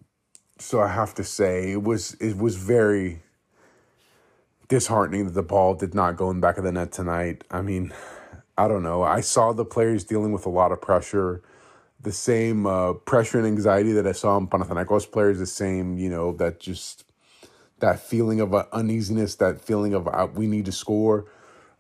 so 0.60 0.82
I 0.82 0.88
have 0.88 1.16
to 1.16 1.24
say, 1.24 1.72
it 1.72 1.84
was 1.84 2.14
it 2.16 2.38
was 2.38 2.56
very 2.56 3.22
disheartening 4.68 5.26
that 5.26 5.34
the 5.34 5.44
ball 5.44 5.74
did 5.74 5.96
not 5.96 6.18
go 6.18 6.30
in 6.30 6.38
the 6.38 6.42
back 6.42 6.58
of 6.58 6.64
the 6.64 6.72
net 6.72 6.92
tonight. 6.92 7.44
I 7.50 7.62
mean, 7.62 7.94
I 8.58 8.68
don't 8.68 8.84
know. 8.84 9.04
I 9.04 9.22
saw 9.22 9.54
the 9.54 9.66
players 9.66 10.04
dealing 10.04 10.32
with 10.32 10.46
a 10.46 10.50
lot 10.50 10.72
of 10.72 10.82
pressure, 10.82 11.42
the 12.02 12.12
same 12.12 12.66
uh, 12.66 12.94
pressure 12.94 13.38
and 13.38 13.48
anxiety 13.48 13.92
that 13.94 14.08
I 14.08 14.14
saw 14.14 14.38
in 14.38 14.48
Panathinaikos 14.48 15.12
players. 15.12 15.40
The 15.40 15.46
same, 15.46 15.98
you 15.98 16.10
know, 16.10 16.32
that 16.34 16.60
just 16.60 17.06
that 17.80 18.00
feeling 18.00 18.42
of 18.42 18.54
uh, 18.54 18.66
uneasiness, 18.72 19.36
that 19.36 19.62
feeling 19.62 19.94
of 19.94 20.08
uh, 20.08 20.28
we 20.34 20.48
need 20.48 20.66
to 20.66 20.72
score. 20.72 21.26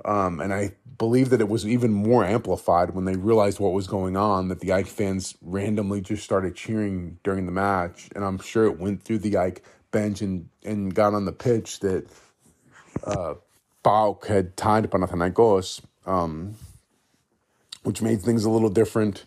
Um, 0.06 0.40
and 0.40 0.54
I 0.54 0.74
believe 0.98 1.30
that 1.32 1.42
it 1.42 1.50
was 1.50 1.68
even 1.68 1.92
more 1.92 2.24
amplified 2.24 2.92
when 2.92 3.06
they 3.06 3.16
realized 3.16 3.60
what 3.60 3.74
was 3.74 3.88
going 3.88 4.16
on, 4.16 4.48
that 4.50 4.60
the 4.60 4.72
Ike 4.72 4.88
fans 4.88 5.36
randomly 5.42 6.02
just 6.02 6.24
started 6.24 6.56
cheering 6.56 7.18
during 7.24 7.46
the 7.46 7.52
match. 7.52 8.10
And 8.16 8.24
I'm 8.24 8.40
sure 8.40 8.66
it 8.66 8.80
went 8.80 9.04
through 9.04 9.20
the 9.20 9.38
Ike 9.38 9.64
bench 9.92 10.22
and, 10.22 10.50
and 10.64 10.94
got 10.94 11.14
on 11.14 11.26
the 11.26 11.32
pitch 11.32 11.80
that 11.80 12.08
uh, 13.04 13.36
had 14.28 14.56
tied 14.58 14.90
Panathinaikos, 14.90 15.82
um, 16.06 16.56
which 17.88 18.02
made 18.02 18.22
things 18.22 18.44
a 18.44 18.50
little 18.50 18.70
different. 18.70 19.26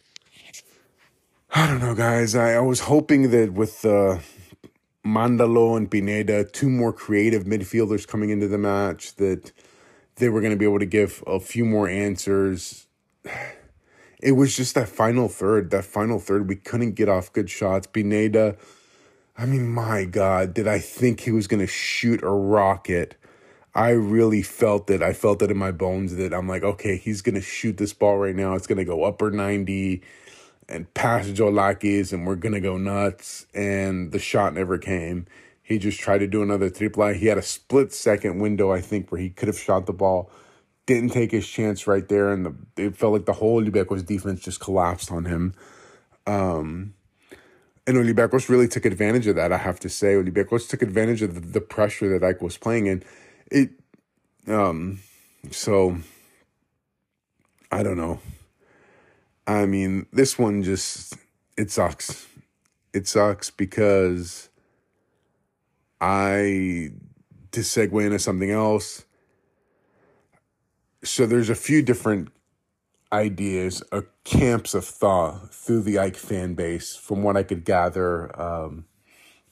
I 1.55 1.67
don't 1.67 1.81
know, 1.81 1.95
guys. 1.95 2.35
I, 2.35 2.53
I 2.53 2.61
was 2.61 2.81
hoping 2.81 3.31
that 3.31 3.55
with 3.55 3.87
uh, 3.87 4.19
Mandalo 5.03 5.79
and 5.79 5.91
Pineda, 5.91 6.45
two 6.45 6.69
more 6.69 6.93
creative 6.93 7.45
midfielders 7.45 8.07
coming 8.07 8.29
into 8.29 8.49
the 8.49 8.59
match, 8.59 9.17
that 9.17 9.51
they 10.17 10.29
were 10.29 10.43
going 10.43 10.53
to 10.53 10.59
be 10.59 10.67
able 10.67 10.79
to 10.79 10.85
give 10.85 11.25
a 11.27 11.41
few 11.41 11.65
more 11.65 11.89
answers. 11.89 12.87
It 14.23 14.33
was 14.33 14.55
just 14.55 14.75
that 14.75 14.91
final 14.91 15.29
third. 15.29 15.71
That 15.71 15.87
final 15.87 16.19
third, 16.19 16.47
we 16.47 16.57
couldn't 16.57 16.93
get 16.93 17.09
off 17.09 17.33
good 17.33 17.49
shots. 17.49 17.87
Pineda, 17.87 18.59
I 19.39 19.47
mean, 19.47 19.71
my 19.71 20.05
God, 20.05 20.53
did 20.53 20.69
I 20.69 20.81
think 20.81 21.21
he 21.21 21.31
was 21.31 21.47
going 21.47 21.61
to 21.61 21.67
shoot 21.67 22.23
a 22.23 22.29
rocket? 22.29 23.17
I 23.75 23.91
really 23.91 24.43
felt 24.43 24.91
it. 24.91 25.03
I 25.03 25.13
felt 25.13 25.43
it 25.43 25.51
in 25.51 25.57
my 25.57 25.71
bones 25.71 26.17
that 26.17 26.35
I'm 26.35 26.49
like, 26.49 26.63
okay, 26.63 26.97
he's 26.97 27.23
going 27.23 27.37
to 27.37 27.41
shoot 27.41 27.77
this 27.77 27.93
ball 27.93 28.19
right 28.19 28.35
now. 28.35 28.55
It's 28.55 28.67
going 28.67 28.79
to 28.79 28.85
go 28.85 29.05
upper 29.05 29.31
90 29.31 30.03
and 30.69 30.93
past 30.95 31.35
Tzolakis, 31.35 32.13
and 32.13 32.27
we're 32.27 32.37
going 32.37 32.55
to 32.55 32.61
go 32.61 32.77
nuts. 32.77 33.47
And 33.55 34.13
the 34.13 34.19
shot 34.19 34.55
never 34.55 34.79
came. 34.79 35.27
He 35.63 35.79
just 35.79 36.01
tried 36.01 36.19
to 36.19 36.27
do 36.27 36.43
another 36.43 36.69
triple. 36.69 37.07
He 37.09 37.27
had 37.27 37.39
a 37.39 37.43
split 37.43 37.93
second 37.93 38.41
window, 38.41 38.73
I 38.73 38.81
think, 38.81 39.13
where 39.13 39.21
he 39.21 39.31
could 39.31 39.47
have 39.47 39.59
shot 39.59 39.87
the 39.87 39.93
ball. 39.93 40.31
Didn't 40.87 41.11
take 41.11 41.31
his 41.31 41.47
chance 41.47 41.87
right 41.87 42.09
there, 42.09 42.33
and 42.33 42.47
the, 42.47 42.55
it 42.77 42.97
felt 42.97 43.13
like 43.13 43.27
the 43.27 43.35
whole 43.35 43.63
Olympiacos 43.63 44.05
defense 44.05 44.41
just 44.41 44.59
collapsed 44.59 45.13
on 45.13 45.27
him. 45.27 45.55
Um, 46.27 46.95
and 47.87 47.97
Olympiacos 47.97 48.49
really 48.49 48.67
took 48.67 48.85
advantage 48.85 49.29
of 49.29 49.37
that, 49.37 49.53
I 49.53 49.59
have 49.59 49.79
to 49.81 49.89
say. 49.89 50.15
Olympiacos 50.15 50.69
took 50.69 50.83
advantage 50.83 51.23
of 51.23 51.35
the, 51.35 51.41
the 51.41 51.61
pressure 51.61 52.09
that 52.19 52.27
Ike 52.27 52.43
was 52.43 52.57
playing 52.57 52.87
in. 52.87 53.05
It, 53.51 53.71
um, 54.47 55.01
so, 55.51 55.97
I 57.71 57.83
don't 57.83 57.97
know. 57.97 58.21
I 59.47 59.67
mean, 59.67 60.07
this 60.13 60.39
one 60.39 60.63
just, 60.63 61.17
it 61.57 61.71
sucks. 61.71 62.27
It 62.93 63.09
sucks 63.09 63.51
because 63.51 64.49
I 66.01 66.93
to 67.53 67.61
segue 67.61 68.05
into 68.05 68.19
something 68.19 68.51
else. 68.51 69.05
So 71.03 71.27
there's 71.27 71.51
a 71.51 71.55
few 71.55 71.83
different 71.83 72.29
ideas, 73.13 73.83
uh, 73.91 74.03
camps 74.25 74.75
of 74.75 74.85
thought 74.85 75.53
through 75.53 75.83
the 75.83 75.99
Ike 75.99 76.17
fan 76.17 76.55
base, 76.55 76.95
from 76.95 77.23
what 77.23 77.37
I 77.37 77.43
could 77.43 77.65
gather 77.65 78.41
um, 78.41 78.85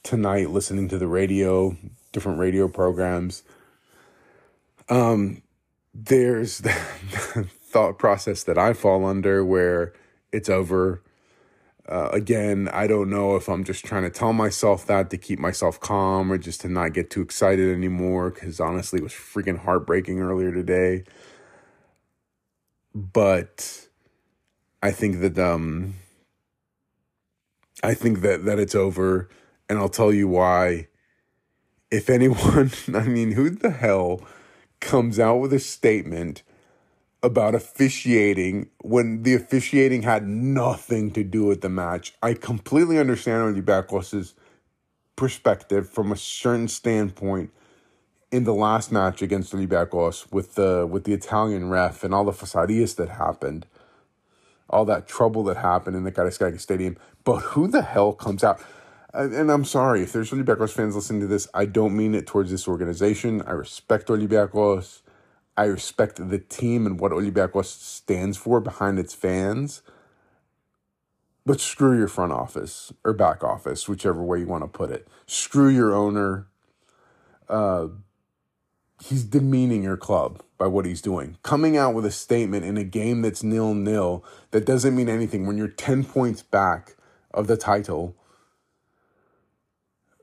tonight, 0.02 0.50
listening 0.50 0.88
to 0.88 0.98
the 0.98 1.08
radio, 1.08 1.76
different 2.12 2.38
radio 2.38 2.68
programs. 2.68 3.42
Um, 4.88 5.42
there's 5.94 6.58
the 6.60 6.72
thought 7.62 7.98
process 7.98 8.44
that 8.44 8.58
I 8.58 8.72
fall 8.72 9.04
under 9.04 9.44
where 9.44 9.92
it's 10.32 10.48
over 10.48 11.02
uh, 11.88 12.10
again, 12.12 12.68
I 12.70 12.86
don't 12.86 13.08
know 13.08 13.34
if 13.36 13.48
I'm 13.48 13.64
just 13.64 13.84
trying 13.84 14.02
to 14.02 14.10
tell 14.10 14.34
myself 14.34 14.84
that 14.86 15.08
to 15.08 15.16
keep 15.16 15.38
myself 15.38 15.80
calm 15.80 16.30
or 16.30 16.36
just 16.36 16.60
to 16.60 16.68
not 16.68 16.92
get 16.92 17.08
too 17.08 17.22
excited 17.22 17.74
anymore 17.74 18.30
because 18.30 18.60
honestly, 18.60 18.98
it 18.98 19.02
was 19.02 19.14
freaking 19.14 19.58
heartbreaking 19.58 20.20
earlier 20.20 20.52
today. 20.52 21.04
But 22.94 23.88
I 24.82 24.90
think 24.90 25.20
that 25.20 25.38
um 25.38 25.94
I 27.82 27.94
think 27.94 28.20
that 28.20 28.44
that 28.44 28.58
it's 28.58 28.74
over 28.74 29.30
and 29.70 29.78
I'll 29.78 29.88
tell 29.88 30.12
you 30.12 30.28
why. 30.28 30.88
If 31.90 32.10
anyone, 32.10 32.70
I 32.94 33.04
mean, 33.04 33.32
who 33.32 33.48
the 33.48 33.70
hell 33.70 34.20
comes 34.80 35.18
out 35.18 35.36
with 35.36 35.52
a 35.52 35.58
statement 35.58 36.42
about 37.22 37.54
officiating 37.54 38.70
when 38.82 39.22
the 39.22 39.34
officiating 39.34 40.02
had 40.02 40.26
nothing 40.26 41.10
to 41.10 41.24
do 41.24 41.44
with 41.44 41.60
the 41.62 41.68
match. 41.68 42.14
I 42.22 42.34
completely 42.34 42.98
understand 42.98 43.56
Olympiacos' 43.56 44.34
perspective 45.16 45.90
from 45.90 46.12
a 46.12 46.16
certain 46.16 46.68
standpoint 46.68 47.50
in 48.30 48.44
the 48.44 48.54
last 48.54 48.92
match 48.92 49.20
against 49.22 49.52
Olympiacos 49.52 50.30
with 50.30 50.54
the 50.54 50.86
with 50.88 51.04
the 51.04 51.12
Italian 51.12 51.70
ref 51.70 52.04
and 52.04 52.14
all 52.14 52.24
the 52.24 52.32
facadias 52.32 52.94
that 52.96 53.08
happened, 53.08 53.66
all 54.70 54.84
that 54.84 55.08
trouble 55.08 55.42
that 55.44 55.56
happened 55.56 55.96
in 55.96 56.04
the 56.04 56.12
Karaiskakis 56.12 56.60
Stadium. 56.60 56.96
But 57.24 57.38
who 57.40 57.66
the 57.66 57.82
hell 57.82 58.12
comes 58.12 58.44
out? 58.44 58.60
And 59.14 59.50
I'm 59.50 59.64
sorry 59.64 60.02
if 60.02 60.12
there's 60.12 60.30
Olympiacos 60.30 60.72
fans 60.72 60.94
listening 60.94 61.22
to 61.22 61.26
this. 61.26 61.48
I 61.54 61.64
don't 61.64 61.96
mean 61.96 62.14
it 62.14 62.26
towards 62.26 62.50
this 62.50 62.68
organization. 62.68 63.42
I 63.42 63.52
respect 63.52 64.08
Olympiacos. 64.08 65.00
I 65.56 65.64
respect 65.64 66.28
the 66.28 66.38
team 66.38 66.86
and 66.86 67.00
what 67.00 67.12
Olympiacos 67.12 67.64
stands 67.64 68.36
for 68.36 68.60
behind 68.60 68.98
its 68.98 69.14
fans. 69.14 69.82
But 71.46 71.58
screw 71.60 71.96
your 71.96 72.08
front 72.08 72.32
office 72.32 72.92
or 73.02 73.14
back 73.14 73.42
office, 73.42 73.88
whichever 73.88 74.22
way 74.22 74.40
you 74.40 74.46
want 74.46 74.64
to 74.64 74.68
put 74.68 74.90
it. 74.90 75.08
Screw 75.26 75.68
your 75.68 75.94
owner. 75.94 76.46
Uh, 77.48 77.88
he's 79.02 79.24
demeaning 79.24 79.82
your 79.82 79.96
club 79.96 80.42
by 80.58 80.66
what 80.66 80.84
he's 80.84 81.00
doing. 81.00 81.38
Coming 81.42 81.78
out 81.78 81.94
with 81.94 82.04
a 82.04 82.10
statement 82.10 82.66
in 82.66 82.76
a 82.76 82.84
game 82.84 83.22
that's 83.22 83.42
nil 83.42 83.72
nil 83.72 84.22
that 84.50 84.66
doesn't 84.66 84.94
mean 84.94 85.08
anything 85.08 85.46
when 85.46 85.56
you're 85.56 85.68
10 85.68 86.04
points 86.04 86.42
back 86.42 86.96
of 87.32 87.46
the 87.46 87.56
title 87.56 88.14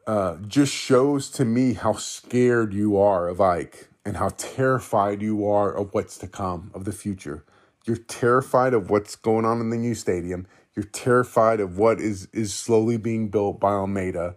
uh, 0.08 0.38
just 0.48 0.74
shows 0.74 1.30
to 1.32 1.46
me 1.46 1.74
how 1.74 1.94
scared 1.94 2.74
you 2.74 2.98
are 2.98 3.28
of 3.28 3.42
Ike 3.42 3.88
and 4.06 4.18
how 4.18 4.30
terrified 4.38 5.22
you 5.22 5.48
are 5.48 5.72
of 5.72 5.94
what's 5.94 6.18
to 6.20 6.28
come, 6.28 6.70
of 6.74 6.86
the 6.86 6.92
future. 6.92 7.44
You're 7.86 7.98
terrified 7.98 8.74
of 8.74 8.90
what's 8.90 9.16
going 9.16 9.46
on 9.46 9.60
in 9.60 9.70
the 9.70 9.78
new 9.78 9.96
stadium. 9.96 10.48
You're 10.76 10.86
terrified 10.86 11.60
of 11.60 11.78
what 11.78 12.00
is, 12.00 12.28
is 12.34 12.54
slowly 12.54 12.98
being 12.98 13.30
built 13.30 13.60
by 13.60 13.72
Almeyda 13.72 14.36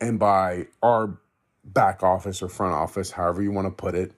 and 0.00 0.18
by 0.18 0.66
our 0.82 1.18
back 1.64 2.02
office 2.02 2.42
or 2.42 2.48
front 2.48 2.74
office, 2.74 3.10
however 3.12 3.42
you 3.42 3.50
want 3.50 3.66
to 3.66 3.70
put 3.70 3.94
it. 3.94 4.12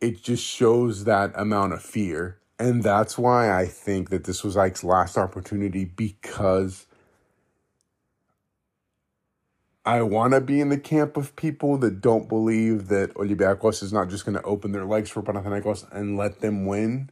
It 0.00 0.22
just 0.22 0.44
shows 0.44 1.04
that 1.04 1.32
amount 1.34 1.72
of 1.72 1.82
fear. 1.82 2.38
And 2.58 2.82
that's 2.82 3.18
why 3.18 3.52
I 3.52 3.66
think 3.66 4.10
that 4.10 4.24
this 4.24 4.44
was 4.44 4.56
Ike's 4.56 4.84
last 4.84 5.16
opportunity 5.16 5.84
because 5.84 6.86
I 9.86 10.00
want 10.00 10.32
to 10.32 10.40
be 10.40 10.60
in 10.60 10.70
the 10.70 10.78
camp 10.78 11.16
of 11.16 11.36
people 11.36 11.76
that 11.78 12.00
don't 12.00 12.28
believe 12.28 12.88
that 12.88 13.12
Olympiacos 13.14 13.82
is 13.82 13.92
not 13.92 14.08
just 14.08 14.24
going 14.24 14.36
to 14.36 14.42
open 14.42 14.72
their 14.72 14.86
legs 14.86 15.10
for 15.10 15.22
Panathinaikos 15.22 15.90
and 15.92 16.16
let 16.16 16.40
them 16.40 16.64
win. 16.64 17.10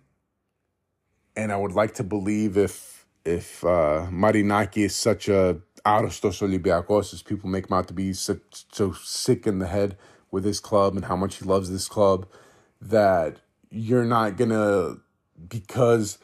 And 1.36 1.52
I 1.52 1.56
would 1.56 1.72
like 1.72 1.94
to 1.94 2.04
believe 2.04 2.56
if 2.56 3.06
if 3.24 3.62
uh, 3.64 4.06
Marinaki 4.10 4.78
is 4.78 4.94
such 4.94 5.28
a 5.28 5.60
arostos 5.84 6.40
Olympiacos 6.40 7.12
as 7.12 7.22
people 7.22 7.48
make 7.48 7.66
him 7.66 7.74
out 7.76 7.88
to 7.88 7.94
be 7.94 8.12
so, 8.12 8.38
so 8.72 8.92
sick 8.92 9.46
in 9.46 9.58
the 9.58 9.66
head 9.66 9.96
with 10.30 10.44
his 10.44 10.58
club 10.58 10.96
and 10.96 11.04
how 11.04 11.16
much 11.16 11.36
he 11.36 11.44
loves 11.44 11.70
this 11.70 11.88
club, 11.88 12.26
that 12.80 13.36
you're 13.70 14.04
not 14.04 14.36
gonna 14.36 14.96
because 15.48 16.18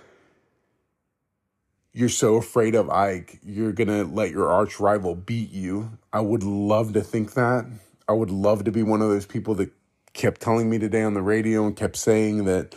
you're 1.92 2.08
so 2.08 2.36
afraid 2.36 2.74
of 2.74 2.90
Ike, 2.90 3.40
you're 3.42 3.72
gonna 3.72 4.04
let 4.04 4.30
your 4.30 4.48
arch 4.50 4.80
rival 4.80 5.14
beat 5.14 5.50
you. 5.50 5.98
I 6.12 6.20
would 6.20 6.42
love 6.42 6.92
to 6.94 7.02
think 7.02 7.34
that. 7.34 7.66
I 8.08 8.12
would 8.12 8.30
love 8.30 8.64
to 8.64 8.72
be 8.72 8.82
one 8.82 9.02
of 9.02 9.08
those 9.08 9.26
people 9.26 9.54
that 9.56 9.70
kept 10.14 10.40
telling 10.40 10.70
me 10.70 10.78
today 10.78 11.02
on 11.02 11.14
the 11.14 11.22
radio 11.22 11.66
and 11.66 11.76
kept 11.76 11.96
saying 11.96 12.44
that, 12.46 12.74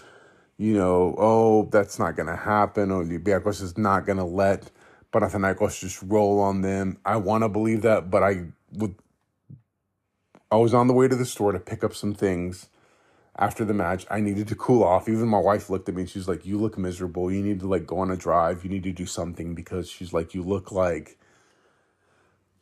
you 0.57 0.73
know, 0.73 1.15
oh, 1.17 1.69
that's 1.71 1.99
not 1.99 2.15
gonna 2.15 2.35
happen. 2.35 2.89
Olympiacos 2.89 3.61
is 3.61 3.77
not 3.77 4.05
gonna 4.05 4.25
let 4.25 4.71
Panathinaikos 5.13 5.79
just 5.79 6.01
roll 6.03 6.39
on 6.39 6.61
them. 6.61 6.97
I 7.05 7.17
want 7.17 7.43
to 7.43 7.49
believe 7.49 7.81
that, 7.81 8.09
but 8.09 8.23
I 8.23 8.45
would 8.73 8.95
I 10.51 10.57
was 10.57 10.73
on 10.73 10.87
the 10.87 10.93
way 10.93 11.07
to 11.07 11.15
the 11.15 11.25
store 11.25 11.51
to 11.51 11.59
pick 11.59 11.83
up 11.83 11.95
some 11.95 12.13
things 12.13 12.67
after 13.37 13.65
the 13.65 13.73
match. 13.73 14.05
I 14.09 14.19
needed 14.19 14.47
to 14.49 14.55
cool 14.55 14.83
off. 14.83 15.07
Even 15.07 15.27
my 15.27 15.39
wife 15.39 15.69
looked 15.69 15.89
at 15.89 15.95
me 15.95 16.01
and 16.01 16.09
she's 16.09 16.27
like, 16.27 16.45
"You 16.45 16.57
look 16.59 16.77
miserable. 16.77 17.31
You 17.31 17.41
need 17.41 17.59
to 17.61 17.67
like 17.67 17.85
go 17.87 17.99
on 17.99 18.11
a 18.11 18.17
drive. 18.17 18.63
You 18.63 18.69
need 18.69 18.83
to 18.83 18.91
do 18.91 19.05
something 19.05 19.55
because 19.55 19.89
she's 19.89 20.13
like, 20.13 20.33
you 20.33 20.43
look 20.43 20.71
like 20.71 21.17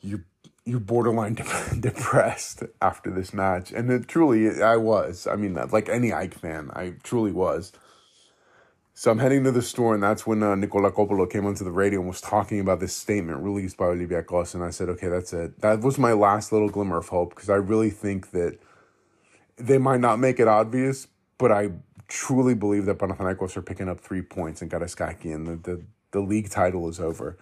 you 0.02 0.24
you're 0.66 0.80
borderline 0.80 1.34
de- 1.36 1.80
depressed 1.80 2.64
after 2.82 3.12
this 3.12 3.34
match." 3.34 3.72
And 3.72 3.92
it 3.92 4.08
truly 4.08 4.62
I 4.62 4.78
was. 4.78 5.28
I 5.28 5.36
mean, 5.36 5.56
like 5.72 5.90
any 5.90 6.14
Ike 6.14 6.36
fan, 6.36 6.72
I 6.74 6.94
truly 7.04 7.32
was. 7.32 7.72
So 8.94 9.12
I'm 9.12 9.20
heading 9.20 9.46
to 9.46 9.52
the 9.54 9.62
store, 9.62 9.94
and 9.94 10.04
that's 10.04 10.28
when 10.28 10.44
uh, 10.44 10.56
Nicola 10.56 10.92
Coppola 10.92 11.32
came 11.32 11.46
onto 11.46 11.64
the 11.64 11.72
radio 11.72 12.00
and 12.02 12.10
was 12.10 12.20
talking 12.20 12.60
about 12.60 12.82
this 12.82 12.94
statement 12.94 13.42
released 13.42 13.78
by 13.78 13.86
Olympiacos. 13.86 14.54
And 14.54 14.62
I 14.62 14.72
said, 14.72 14.90
okay, 14.90 15.08
that's 15.08 15.32
it. 15.32 15.62
That 15.62 15.80
was 15.80 15.98
my 15.98 16.12
last 16.12 16.52
little 16.52 16.68
glimmer 16.68 16.98
of 16.98 17.08
hope 17.08 17.30
because 17.30 17.50
I 17.50 17.56
really 17.56 17.92
think 17.92 18.32
that 18.32 18.60
they 19.60 19.78
might 19.78 20.00
not 20.00 20.20
make 20.20 20.40
it 20.40 20.48
obvious, 20.48 21.08
but 21.38 21.52
I 21.52 21.72
truly 22.08 22.56
believe 22.56 22.86
that 22.86 22.98
Panathinaikos 22.98 23.58
are 23.58 23.62
picking 23.62 23.90
up 23.90 24.00
three 24.00 24.22
points 24.22 24.62
and 24.62 24.72
Karaiskaki, 24.72 25.34
and 25.34 25.48
the, 25.48 25.56
the, 25.58 25.82
the 26.12 26.22
league 26.22 26.50
title 26.50 26.90
is 26.90 27.00
over. 27.00 27.38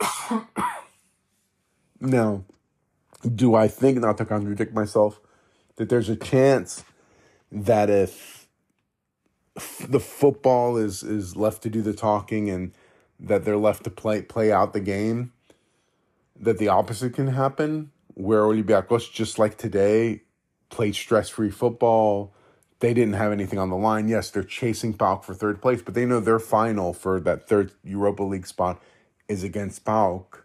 now, 2.00 2.44
do 3.34 3.54
I 3.54 3.68
think, 3.68 3.98
not 3.98 4.18
to 4.18 4.24
contradict 4.24 4.74
myself, 4.74 5.20
that 5.76 5.88
there's 5.88 6.08
a 6.08 6.16
chance 6.16 6.84
that 7.50 7.90
if 7.90 8.48
the 9.88 10.00
football 10.00 10.76
is 10.76 11.02
is 11.04 11.36
left 11.36 11.62
to 11.62 11.70
do 11.70 11.80
the 11.80 11.92
talking 11.92 12.50
and 12.50 12.72
that 13.20 13.44
they're 13.44 13.56
left 13.56 13.84
to 13.84 13.90
play 13.90 14.20
play 14.20 14.50
out 14.50 14.72
the 14.72 14.80
game 14.80 15.32
that 16.38 16.58
the 16.58 16.66
opposite 16.68 17.14
can 17.14 17.28
happen 17.28 17.92
where 18.14 18.42
Olympiacos 18.42 19.12
just 19.12 19.38
like 19.38 19.56
today 19.56 20.22
played 20.70 20.94
stress-free 20.94 21.50
football 21.50 22.34
they 22.80 22.92
didn't 22.92 23.14
have 23.14 23.32
anything 23.32 23.58
on 23.58 23.70
the 23.70 23.76
line 23.76 24.08
yes 24.08 24.30
they're 24.30 24.42
chasing 24.42 24.94
PAOK 24.94 25.24
for 25.24 25.34
third 25.34 25.60
place 25.60 25.82
but 25.82 25.94
they 25.94 26.06
know 26.06 26.20
their 26.20 26.38
final 26.38 26.92
for 26.92 27.20
that 27.20 27.48
third 27.48 27.72
Europa 27.82 28.22
League 28.22 28.46
spot 28.46 28.82
is 29.28 29.42
against 29.42 29.84
PAOK 29.84 30.44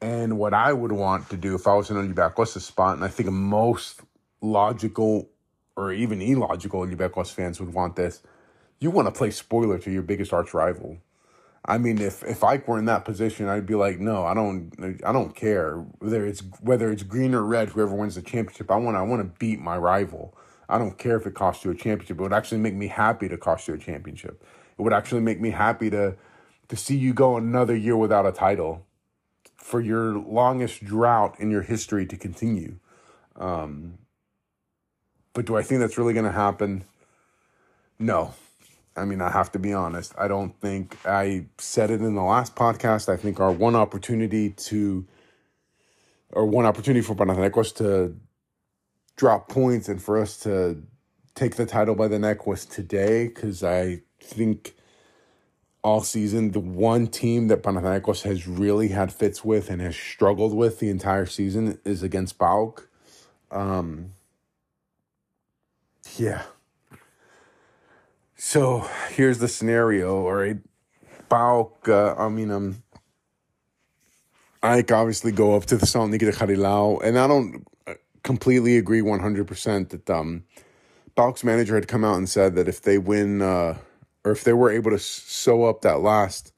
and 0.00 0.38
what 0.38 0.54
I 0.54 0.72
would 0.72 0.92
want 0.92 1.28
to 1.30 1.36
do 1.36 1.54
if 1.54 1.66
I 1.66 1.74
was 1.74 1.90
in 1.90 1.96
Olympiacos' 1.96 2.60
spot 2.60 2.96
and 2.96 3.04
I 3.04 3.08
think 3.08 3.30
most 3.30 4.00
logical 4.40 5.28
or 5.76 5.92
even 5.92 6.20
illogical 6.20 6.86
Olympiacos 6.86 7.32
fans 7.32 7.60
would 7.60 7.72
want 7.72 7.96
this. 7.96 8.22
You 8.78 8.90
want 8.90 9.06
to 9.06 9.12
play 9.12 9.30
spoiler 9.30 9.78
to 9.78 9.90
your 9.90 10.02
biggest 10.02 10.32
arch 10.32 10.54
rival. 10.54 10.98
I 11.64 11.78
mean, 11.78 12.00
if 12.00 12.24
if 12.24 12.42
Ike 12.42 12.66
were 12.66 12.78
in 12.78 12.86
that 12.86 13.04
position, 13.04 13.48
I'd 13.48 13.66
be 13.66 13.74
like, 13.74 14.00
no, 14.00 14.24
I 14.24 14.34
don't, 14.34 14.72
I 15.04 15.12
don't 15.12 15.34
care 15.34 15.76
whether 15.98 16.26
it's 16.26 16.42
whether 16.60 16.90
it's 16.90 17.02
green 17.02 17.34
or 17.34 17.42
red. 17.42 17.70
Whoever 17.70 17.94
wins 17.94 18.14
the 18.14 18.22
championship, 18.22 18.70
I 18.70 18.76
want, 18.76 18.96
I 18.96 19.02
want 19.02 19.20
to 19.22 19.38
beat 19.38 19.60
my 19.60 19.76
rival. 19.76 20.36
I 20.68 20.78
don't 20.78 20.96
care 20.96 21.16
if 21.16 21.26
it 21.26 21.34
costs 21.34 21.64
you 21.64 21.70
a 21.70 21.74
championship. 21.74 22.18
It 22.18 22.22
would 22.22 22.32
actually 22.32 22.60
make 22.60 22.74
me 22.74 22.86
happy 22.86 23.28
to 23.28 23.36
cost 23.36 23.68
you 23.68 23.74
a 23.74 23.78
championship. 23.78 24.42
It 24.78 24.82
would 24.82 24.92
actually 24.92 25.20
make 25.20 25.40
me 25.40 25.50
happy 25.50 25.90
to 25.90 26.16
to 26.68 26.76
see 26.76 26.96
you 26.96 27.12
go 27.12 27.36
another 27.36 27.76
year 27.76 27.96
without 27.96 28.24
a 28.24 28.32
title 28.32 28.86
for 29.56 29.80
your 29.80 30.16
longest 30.16 30.82
drought 30.84 31.38
in 31.38 31.50
your 31.50 31.62
history 31.62 32.06
to 32.06 32.16
continue. 32.16 32.78
Um, 33.36 33.98
but 35.34 35.44
do 35.44 35.56
I 35.56 35.62
think 35.62 35.80
that's 35.80 35.98
really 35.98 36.14
going 36.14 36.24
to 36.24 36.32
happen? 36.32 36.84
No. 37.98 38.34
I 38.96 39.04
mean, 39.04 39.20
I 39.20 39.30
have 39.30 39.52
to 39.52 39.58
be 39.58 39.72
honest. 39.72 40.14
I 40.18 40.28
don't 40.28 40.58
think 40.60 40.96
I 41.06 41.46
said 41.58 41.90
it 41.90 42.00
in 42.00 42.14
the 42.14 42.22
last 42.22 42.56
podcast. 42.56 43.08
I 43.08 43.16
think 43.16 43.40
our 43.40 43.52
one 43.52 43.76
opportunity 43.76 44.50
to, 44.50 45.06
or 46.32 46.46
one 46.46 46.66
opportunity 46.66 47.00
for 47.00 47.14
Panathinaikos 47.14 47.74
to 47.76 48.16
drop 49.16 49.48
points 49.48 49.88
and 49.88 50.02
for 50.02 50.18
us 50.18 50.36
to 50.38 50.82
take 51.34 51.56
the 51.56 51.66
title 51.66 51.94
by 51.94 52.08
the 52.08 52.18
neck 52.18 52.46
was 52.46 52.66
today 52.66 53.28
because 53.28 53.62
I 53.62 54.02
think 54.20 54.74
all 55.82 56.02
season 56.02 56.50
the 56.50 56.60
one 56.60 57.06
team 57.06 57.48
that 57.48 57.62
Panathinaikos 57.62 58.22
has 58.22 58.46
really 58.46 58.88
had 58.88 59.12
fits 59.12 59.44
with 59.44 59.70
and 59.70 59.80
has 59.80 59.96
struggled 59.96 60.54
with 60.54 60.78
the 60.78 60.90
entire 60.90 61.26
season 61.26 61.78
is 61.84 62.02
against 62.02 62.38
PAOK. 62.38 62.88
Um, 63.50 64.12
yeah. 66.16 66.42
So 68.42 68.88
here's 69.10 69.38
the 69.38 69.48
scenario, 69.48 70.24
all 70.24 70.32
right. 70.32 70.56
PAOK, 71.28 71.88
uh, 71.90 72.14
I 72.16 72.30
mean, 72.30 72.50
um, 72.50 72.82
Ike 74.62 74.92
obviously 74.92 75.30
go 75.30 75.54
up 75.54 75.66
to 75.66 75.76
the 75.76 75.84
Saloniki 75.84 76.20
de 76.20 76.32
Harilao, 76.32 77.02
and 77.04 77.18
I 77.18 77.26
don't 77.26 77.66
uh, 77.86 77.94
completely 78.24 78.78
agree 78.78 79.02
100% 79.02 79.90
that 79.90 80.08
um, 80.08 80.44
PAOK's 81.18 81.44
manager 81.44 81.74
had 81.74 81.86
come 81.86 82.02
out 82.02 82.16
and 82.16 82.26
said 82.26 82.54
that 82.54 82.66
if 82.66 82.80
they 82.80 82.96
win, 82.96 83.42
uh, 83.42 83.76
or 84.24 84.32
if 84.32 84.42
they 84.42 84.54
were 84.54 84.70
able 84.70 84.90
to 84.90 84.98
sew 84.98 85.64
up 85.64 85.82
that 85.82 86.00
last, 86.00 86.54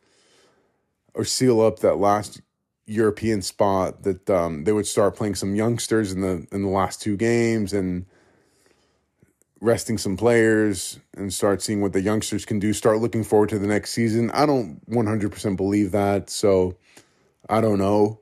or 1.14 1.24
seal 1.24 1.60
up 1.60 1.80
that 1.80 1.96
last 1.96 2.40
European 2.86 3.42
spot, 3.42 4.04
that 4.04 4.30
um, 4.30 4.62
they 4.62 4.72
would 4.72 4.86
start 4.86 5.16
playing 5.16 5.34
some 5.34 5.56
youngsters 5.56 6.12
in 6.12 6.20
the 6.20 6.46
in 6.52 6.62
the 6.62 6.68
last 6.68 7.02
two 7.02 7.16
games, 7.16 7.72
and 7.72 8.06
resting 9.62 9.96
some 9.96 10.16
players 10.16 10.98
and 11.16 11.32
start 11.32 11.62
seeing 11.62 11.80
what 11.80 11.92
the 11.92 12.00
youngsters 12.00 12.44
can 12.44 12.58
do, 12.58 12.72
start 12.72 12.98
looking 12.98 13.22
forward 13.22 13.48
to 13.48 13.60
the 13.60 13.66
next 13.68 13.92
season. 13.92 14.28
I 14.32 14.44
don't 14.44 14.84
100% 14.90 15.56
believe 15.56 15.92
that. 15.92 16.28
So 16.30 16.74
I 17.48 17.60
don't 17.60 17.78
know. 17.78 18.18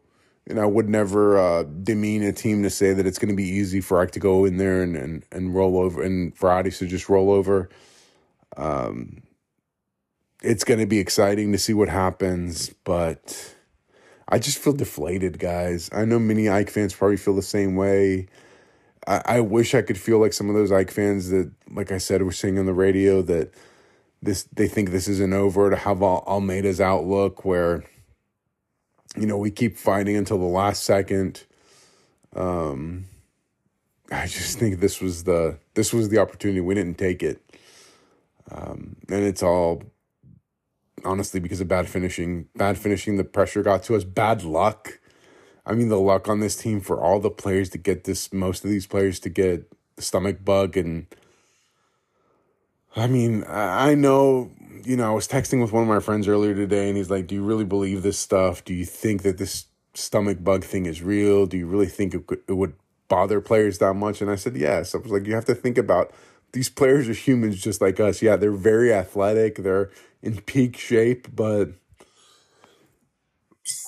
And 0.47 0.61
I 0.61 0.67
would 0.67 0.89
never 0.89 1.39
uh, 1.39 1.63
demean 1.63 2.23
a 2.25 2.33
team 2.33 2.63
to 2.65 2.71
say 2.71 2.93
that 2.93 3.07
it's 3.07 3.19
going 3.19 3.31
to 3.31 3.37
be 3.37 3.49
easy 3.49 3.81
for 3.81 4.01
Ike 4.01 4.11
to 4.13 4.21
go 4.21 4.45
in 4.45 4.59
there 4.59 4.83
and, 4.83 4.95
and, 4.95 5.25
and 5.33 5.55
roll 5.55 5.79
over 5.79 6.03
and 6.03 6.37
for 6.37 6.63
to 6.63 6.87
just 6.87 7.09
roll 7.09 7.31
over. 7.31 7.71
Um, 8.57 9.23
it's 10.43 10.65
going 10.65 10.81
to 10.81 10.87
be 10.87 10.99
exciting 10.99 11.53
to 11.53 11.59
see 11.59 11.73
what 11.73 11.89
happens, 11.89 12.71
but 12.85 13.55
I 14.29 14.39
just 14.39 14.59
feel 14.59 14.75
deflated, 14.75 15.39
guys. 15.39 15.89
I 15.91 16.05
know 16.05 16.19
many 16.19 16.51
Ike 16.51 16.71
fans 16.71 16.93
probably 16.93 17.17
feel 17.17 17.35
the 17.35 17.43
same 17.43 17.77
way. 17.77 18.27
I, 19.07 19.23
I 19.25 19.41
wish 19.41 19.75
I 19.75 19.83
could 19.83 19.99
feel 19.99 20.19
like 20.19 20.33
some 20.33 20.49
of 20.49 20.55
those 20.55 20.73
Ike 20.73 20.91
fans 20.91 21.31
that, 21.31 21.51
like 21.71 21.93
I 21.93 21.99
said, 21.99 22.23
were 22.23 22.33
saying 22.33 22.59
on 22.59 22.67
the 22.67 22.75
radio 22.75 23.23
that 23.23 23.53
this 24.23 24.45
they 24.53 24.69
think 24.69 24.91
this 24.91 25.09
isn't 25.09 25.33
over 25.33 25.71
to 25.71 25.77
have 25.77 26.03
Al- 26.03 26.25
Almeyda's 26.27 26.81
outlook 26.81 27.45
where 27.45 27.85
you 29.17 29.27
know 29.27 29.39
we 29.39 29.51
keep 29.51 29.77
fighting 29.77 30.17
until 30.17 30.39
the 30.39 30.45
last 30.45 30.85
second. 30.85 31.45
Um, 32.37 33.07
I 34.13 34.27
just 34.27 34.59
think 34.59 34.81
this 34.81 35.01
was 35.01 35.25
the 35.25 35.59
this 35.75 35.93
was 35.93 36.09
the 36.11 36.19
opportunity. 36.19 36.61
We 36.61 36.75
didn't 36.75 36.99
take 36.99 37.23
it, 37.23 37.41
um, 38.51 38.97
and 39.09 39.25
it's 39.25 39.43
all 39.43 39.83
honestly 41.05 41.41
because 41.41 41.61
of 41.61 41.69
bad 41.69 41.89
finishing. 41.89 42.49
Bad 42.55 42.77
finishing. 42.77 43.17
The 43.17 43.25
pressure 43.25 43.63
got 43.63 43.83
to 43.85 43.97
us. 43.97 44.05
Bad 44.05 44.43
luck. 44.45 45.00
I 45.67 45.75
mean, 45.75 45.89
the 45.89 46.01
luck 46.01 46.29
on 46.29 46.41
this 46.41 46.57
team 46.57 46.81
for 46.81 47.01
all 47.01 47.21
the 47.21 47.31
players 47.31 47.71
to 47.71 47.79
get 47.79 48.05
this, 48.05 48.33
most 48.33 48.65
of 48.65 48.71
these 48.71 48.87
players 48.87 49.21
to 49.21 49.29
get 49.29 49.71
the 49.97 50.03
stomach 50.03 50.45
bug. 50.45 50.77
And 50.77 51.07
I 52.97 53.07
mean, 53.07 53.45
I 53.47 53.95
know, 53.95 54.51
you 54.85 54.97
know, 54.97 55.11
I 55.11 55.15
was 55.15 55.29
texting 55.29 55.61
with 55.61 55.73
one 55.73 55.83
of 55.83 55.89
my 55.89 56.01
friends 56.01 56.27
earlier 56.29 56.55
today 56.55 56.89
and 56.89 56.97
he's 56.97 57.11
like, 57.11 57.27
Do 57.27 57.35
you 57.35 57.45
really 57.45 57.65
believe 57.65 58.03
this 58.03 58.19
stuff? 58.19 58.65
Do 58.65 58.75
you 58.75 58.85
think 58.85 59.23
that 59.23 59.39
this 59.39 59.67
stomach 59.95 60.43
bug 60.43 60.65
thing 60.65 60.87
is 60.87 61.03
real? 61.03 61.47
Do 61.47 61.59
you 61.59 61.67
really 61.67 61.87
think 61.87 62.15
it, 62.15 62.25
it 62.49 62.55
would 62.55 62.75
bother 63.09 63.41
players 63.41 63.79
that 63.79 63.95
much? 63.95 64.21
And 64.21 64.31
I 64.31 64.37
said, 64.37 64.57
Yes. 64.57 64.95
I 64.95 64.99
was 64.99 65.13
like, 65.13 65.27
You 65.27 65.35
have 65.35 65.45
to 65.47 65.55
think 65.55 65.79
about 65.79 66.13
these 66.53 66.69
players 66.69 67.09
are 67.09 67.13
humans 67.13 67.61
just 67.61 67.81
like 67.81 68.01
us. 68.01 68.23
Yeah, 68.23 68.37
they're 68.37 68.51
very 68.51 68.93
athletic, 68.93 69.57
they're 69.57 69.91
in 70.23 70.41
peak 70.41 70.77
shape, 70.77 71.29
but 71.35 71.71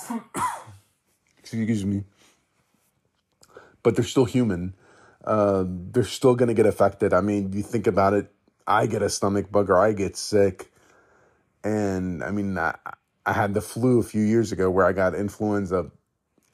excuse 1.53 1.85
me, 1.85 2.05
but 3.83 3.97
they're 3.97 4.05
still 4.05 4.25
human. 4.25 4.75
Uh, 5.25 5.65
they're 5.67 6.05
still 6.05 6.35
going 6.35 6.49
to 6.49 6.55
get 6.55 6.67
affected. 6.67 7.13
I 7.13 7.21
mean, 7.21 7.53
you 7.53 7.63
think 7.63 7.87
about 7.87 8.15
it, 8.15 8.33
I 8.67 8.87
get 8.87 9.03
a 9.03 9.11
stomach 9.11 9.51
bug 9.51 9.71
or 9.71 9.79
I 9.79 9.93
get 9.93 10.17
sick. 10.17 10.73
And 11.65 12.25
I 12.25 12.31
mean, 12.31 12.59
I, 12.59 12.75
I 13.25 13.33
had 13.33 13.55
the 13.55 13.61
flu 13.61 14.01
a 14.01 14.03
few 14.03 14.23
years 14.23 14.53
ago 14.53 14.71
where 14.71 14.85
I 14.85 14.93
got 14.93 15.15
influenza 15.15 15.91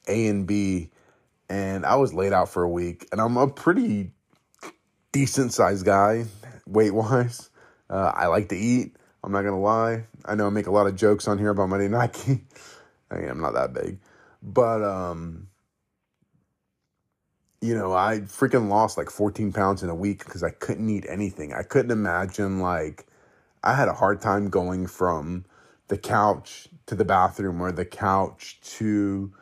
A 0.07 0.27
and 0.27 0.45
B, 0.45 0.91
and 1.49 1.85
I 1.85 1.95
was 1.95 2.13
laid 2.13 2.31
out 2.31 2.49
for 2.49 2.63
a 2.63 2.69
week. 2.69 3.07
And 3.11 3.19
I'm 3.19 3.37
a 3.37 3.47
pretty 3.47 4.11
decent 5.11 5.53
sized 5.53 5.85
guy, 5.85 6.25
weight 6.67 6.93
wise. 6.93 7.49
Uh, 7.89 8.11
I 8.13 8.27
like 8.27 8.49
to 8.49 8.57
eat. 8.57 8.95
I'm 9.23 9.31
not 9.31 9.41
gonna 9.41 9.59
lie. 9.59 10.05
I 10.25 10.35
know 10.35 10.47
I 10.47 10.49
make 10.49 10.67
a 10.67 10.71
lot 10.71 10.87
of 10.87 10.95
jokes 10.95 11.27
on 11.27 11.37
here 11.39 11.49
about 11.49 11.69
my 11.69 11.87
Nike. 11.87 12.45
I 13.11 13.15
mean, 13.15 13.29
I'm 13.29 13.41
not 13.41 13.55
that 13.55 13.73
big, 13.73 13.99
but 14.41 14.83
um, 14.83 15.49
you 17.61 17.75
know, 17.75 17.93
I 17.93 18.21
freaking 18.21 18.69
lost 18.69 18.97
like 18.97 19.09
14 19.09 19.53
pounds 19.53 19.83
in 19.83 19.89
a 19.89 19.95
week 19.95 20.25
because 20.25 20.43
I 20.43 20.51
couldn't 20.51 20.89
eat 20.89 21.05
anything. 21.09 21.53
I 21.53 21.63
couldn't 21.63 21.91
imagine 21.91 22.59
like 22.59 23.07
I 23.63 23.75
had 23.75 23.87
a 23.89 23.93
hard 23.93 24.21
time 24.21 24.49
going 24.49 24.87
from 24.87 25.45
the 25.89 25.97
couch 25.97 26.69
to 26.87 26.95
the 26.95 27.05
bathroom 27.05 27.61
or 27.61 27.71
the 27.71 27.85
couch 27.85 28.59
to 28.77 29.33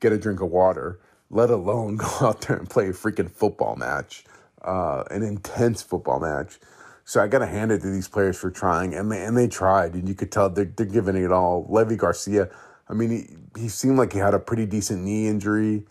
get 0.00 0.12
a 0.12 0.18
drink 0.18 0.40
of 0.40 0.50
water, 0.50 1.00
let 1.30 1.50
alone 1.50 1.96
go 1.98 2.08
out 2.22 2.42
there 2.42 2.56
and 2.56 2.68
play 2.68 2.88
a 2.88 2.92
freaking 2.92 3.30
football 3.30 3.76
match, 3.76 4.24
uh, 4.64 5.04
an 5.10 5.22
intense 5.22 5.82
football 5.82 6.20
match. 6.20 6.58
So 7.04 7.22
I 7.22 7.28
got 7.28 7.40
to 7.40 7.46
hand 7.46 7.72
it 7.72 7.82
to 7.82 7.90
these 7.90 8.08
players 8.08 8.38
for 8.38 8.50
trying, 8.50 8.94
and 8.94 9.10
they 9.12 9.24
and 9.24 9.36
they 9.36 9.48
tried, 9.48 9.94
and 9.94 10.08
you 10.08 10.14
could 10.14 10.32
tell 10.32 10.50
they're 10.50 10.66
they're 10.66 10.86
giving 10.86 11.16
it 11.16 11.32
all. 11.32 11.66
Levi 11.68 11.96
García, 11.96 12.52
I 12.90 12.94
mean, 12.94 13.10
he, 13.54 13.60
he 13.62 13.68
seemed 13.68 13.98
like 13.98 14.12
he 14.12 14.18
had 14.18 14.34
a 14.34 14.40
pretty 14.40 14.66
decent 14.66 15.04
knee 15.04 15.28
injury. 15.28 15.84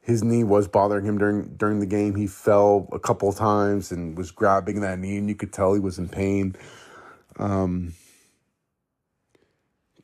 His 0.00 0.22
knee 0.22 0.44
was 0.44 0.68
bothering 0.68 1.06
him 1.06 1.18
during 1.18 1.56
during 1.56 1.80
the 1.80 1.86
game. 1.86 2.14
He 2.14 2.26
fell 2.26 2.88
a 2.92 2.98
couple 2.98 3.32
times 3.32 3.90
and 3.90 4.16
was 4.16 4.30
grabbing 4.30 4.80
that 4.82 4.98
knee, 4.98 5.16
and 5.16 5.28
you 5.28 5.34
could 5.34 5.52
tell 5.52 5.72
he 5.72 5.80
was 5.80 5.98
in 5.98 6.08
pain. 6.08 6.54
Um, 7.38 7.94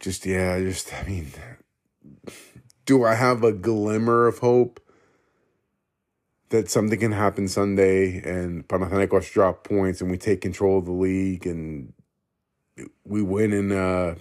just 0.01 0.27
yeah, 0.27 0.59
just 0.59 0.93
I 0.93 1.05
mean, 1.05 1.29
do 2.87 3.05
I 3.05 3.15
have 3.15 3.45
a 3.45 3.53
glimmer 3.53 4.27
of 4.27 4.39
hope 4.39 4.81
that 6.49 6.71
something 6.71 6.99
can 6.99 7.13
happen 7.13 7.47
Sunday 7.49 8.21
and 8.23 8.67
Panathinaikos 8.69 9.33
drop 9.33 9.65
points 9.65 10.01
and 10.01 10.11
we 10.11 10.19
take 10.19 10.41
control 10.41 10.79
of 10.79 10.85
the 10.85 10.93
league 10.93 11.47
and 11.47 11.95
we 13.05 13.23
win 13.23 13.53
in 13.53 13.73
uh 13.73 14.15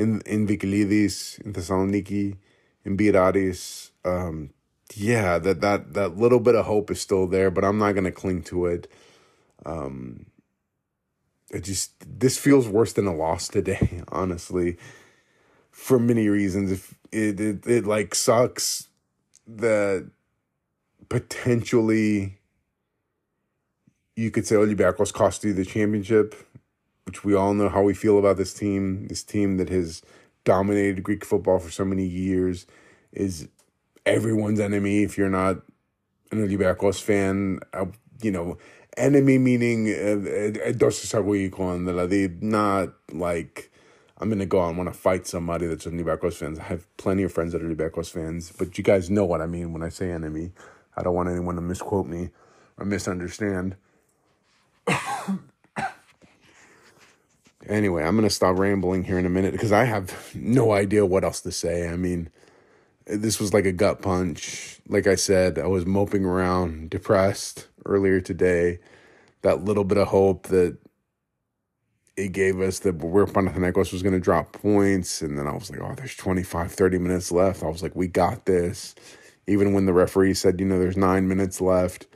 in 0.00 0.20
in 0.22 0.46
Vikelidis, 0.46 1.40
in 1.44 1.52
Thessaloniki, 1.52 2.36
in 2.84 2.96
Biraris. 2.96 3.90
Um 4.04 4.50
yeah, 4.94 5.38
that 5.38 5.60
that 5.60 5.94
that 5.94 6.16
little 6.16 6.40
bit 6.40 6.54
of 6.54 6.66
hope 6.66 6.90
is 6.90 7.00
still 7.00 7.26
there, 7.26 7.50
but 7.50 7.64
I'm 7.64 7.78
not 7.78 7.92
gonna 7.92 8.12
cling 8.12 8.42
to 8.44 8.66
it. 8.66 8.90
Um 9.64 10.26
it 11.50 11.64
just 11.64 11.92
this 12.20 12.38
feels 12.38 12.68
worse 12.68 12.92
than 12.92 13.06
a 13.06 13.14
loss 13.14 13.48
today, 13.48 14.02
honestly, 14.08 14.76
for 15.70 15.98
many 15.98 16.28
reasons. 16.28 16.72
If 16.72 16.94
it 17.12 17.40
it, 17.40 17.66
it 17.66 17.86
like 17.86 18.14
sucks 18.14 18.88
that 19.46 20.08
potentially 21.08 22.38
you 24.16 24.30
could 24.30 24.46
say 24.46 24.54
Olympiacos 24.56 25.12
cost 25.12 25.44
you 25.44 25.52
the 25.52 25.64
championship, 25.64 26.34
which 27.09 27.23
we 27.23 27.33
all 27.33 27.53
know 27.53 27.69
how 27.69 27.83
we 27.83 27.93
feel 27.93 28.17
about 28.17 28.37
this 28.37 28.53
team. 28.53 29.07
This 29.07 29.23
team 29.23 29.57
that 29.57 29.69
has 29.69 30.01
dominated 30.43 31.03
Greek 31.03 31.25
football 31.25 31.59
for 31.59 31.71
so 31.71 31.85
many 31.85 32.05
years 32.05 32.65
is 33.11 33.47
everyone's 34.05 34.59
enemy 34.59 35.03
if 35.03 35.17
you're 35.17 35.29
not 35.29 35.57
an 36.31 36.47
Olympiacos 36.47 37.01
fan. 37.01 37.59
Uh, 37.73 37.85
you 38.21 38.31
know, 38.31 38.57
enemy 38.97 39.37
meaning 39.37 39.87
εντός 39.87 41.03
εισαγωγικών, 41.03 41.83
δηλαδή 41.85 42.37
not 42.41 42.93
like 43.11 43.69
I'm 44.17 44.29
gonna 44.29 44.45
go 44.45 44.61
out 44.61 44.69
and 44.69 44.77
want 44.77 44.89
to 44.93 44.97
fight 44.97 45.27
somebody 45.27 45.67
that's 45.67 45.85
a 45.85 45.91
Olympiacos 45.91 46.35
fans. 46.35 46.57
I 46.59 46.63
have 46.63 46.83
plenty 46.97 47.23
of 47.23 47.33
friends 47.33 47.51
that 47.51 47.61
are 47.61 47.67
Olympiacos 47.67 48.09
fans, 48.11 48.53
but 48.57 48.77
you 48.77 48.83
guys 48.83 49.09
know 49.09 49.25
what 49.25 49.41
I 49.41 49.45
mean 49.45 49.73
when 49.73 49.83
I 49.83 49.89
say 49.89 50.09
enemy. 50.11 50.51
I 50.95 51.03
don't 51.03 51.13
want 51.13 51.29
anyone 51.29 51.55
to 51.55 51.61
misquote 51.61 52.07
me 52.07 52.29
or 52.77 52.85
misunderstand. 52.85 53.75
anyway, 57.68 58.02
I'm 58.02 58.16
gonna 58.16 58.30
stop 58.30 58.58
rambling 58.58 59.04
here 59.04 59.18
in 59.18 59.26
a 59.26 59.30
minute 59.30 59.52
because 59.52 59.72
I 59.72 59.84
have 59.84 60.30
no 60.34 60.72
idea 60.72 61.06
what 61.06 61.24
else 61.24 61.40
to 61.42 61.52
say. 61.52 61.88
I 61.88 61.96
mean, 61.96 62.30
this 63.06 63.40
was 63.40 63.52
like 63.52 63.66
a 63.66 63.72
gut 63.72 64.02
punch. 64.02 64.80
Like 64.88 65.06
I 65.06 65.14
said, 65.14 65.58
I 65.58 65.66
was 65.66 65.86
moping 65.86 66.24
around, 66.24 66.90
depressed 66.90 67.66
earlier 67.84 68.20
today. 68.20 68.78
That 69.42 69.64
little 69.64 69.84
bit 69.84 69.98
of 69.98 70.08
hope 70.08 70.48
that 70.48 70.76
it 72.16 72.32
gave 72.32 72.60
us 72.60 72.80
that 72.80 72.96
where 72.96 73.26
Panathinaikos 73.26 73.92
was 73.92 74.02
going 74.02 74.12
to 74.12 74.20
drop 74.20 74.52
points. 74.52 75.22
And 75.22 75.38
then 75.38 75.46
I 75.46 75.52
was 75.52 75.70
like, 75.70 75.80
oh, 75.80 75.94
there's 75.96 76.14
25, 76.16 76.72
30 76.72 76.98
minutes 76.98 77.32
left. 77.32 77.62
I 77.62 77.68
was 77.68 77.82
like, 77.82 77.96
we 77.96 78.06
got 78.06 78.44
this. 78.44 78.94
Even 79.46 79.72
when 79.72 79.86
the 79.86 79.92
referee 79.92 80.34
said, 80.34 80.60
you 80.60 80.66
know, 80.66 80.78
there's 80.78 80.96
nine 80.96 81.26
minutes 81.26 81.60
left. 81.60 82.06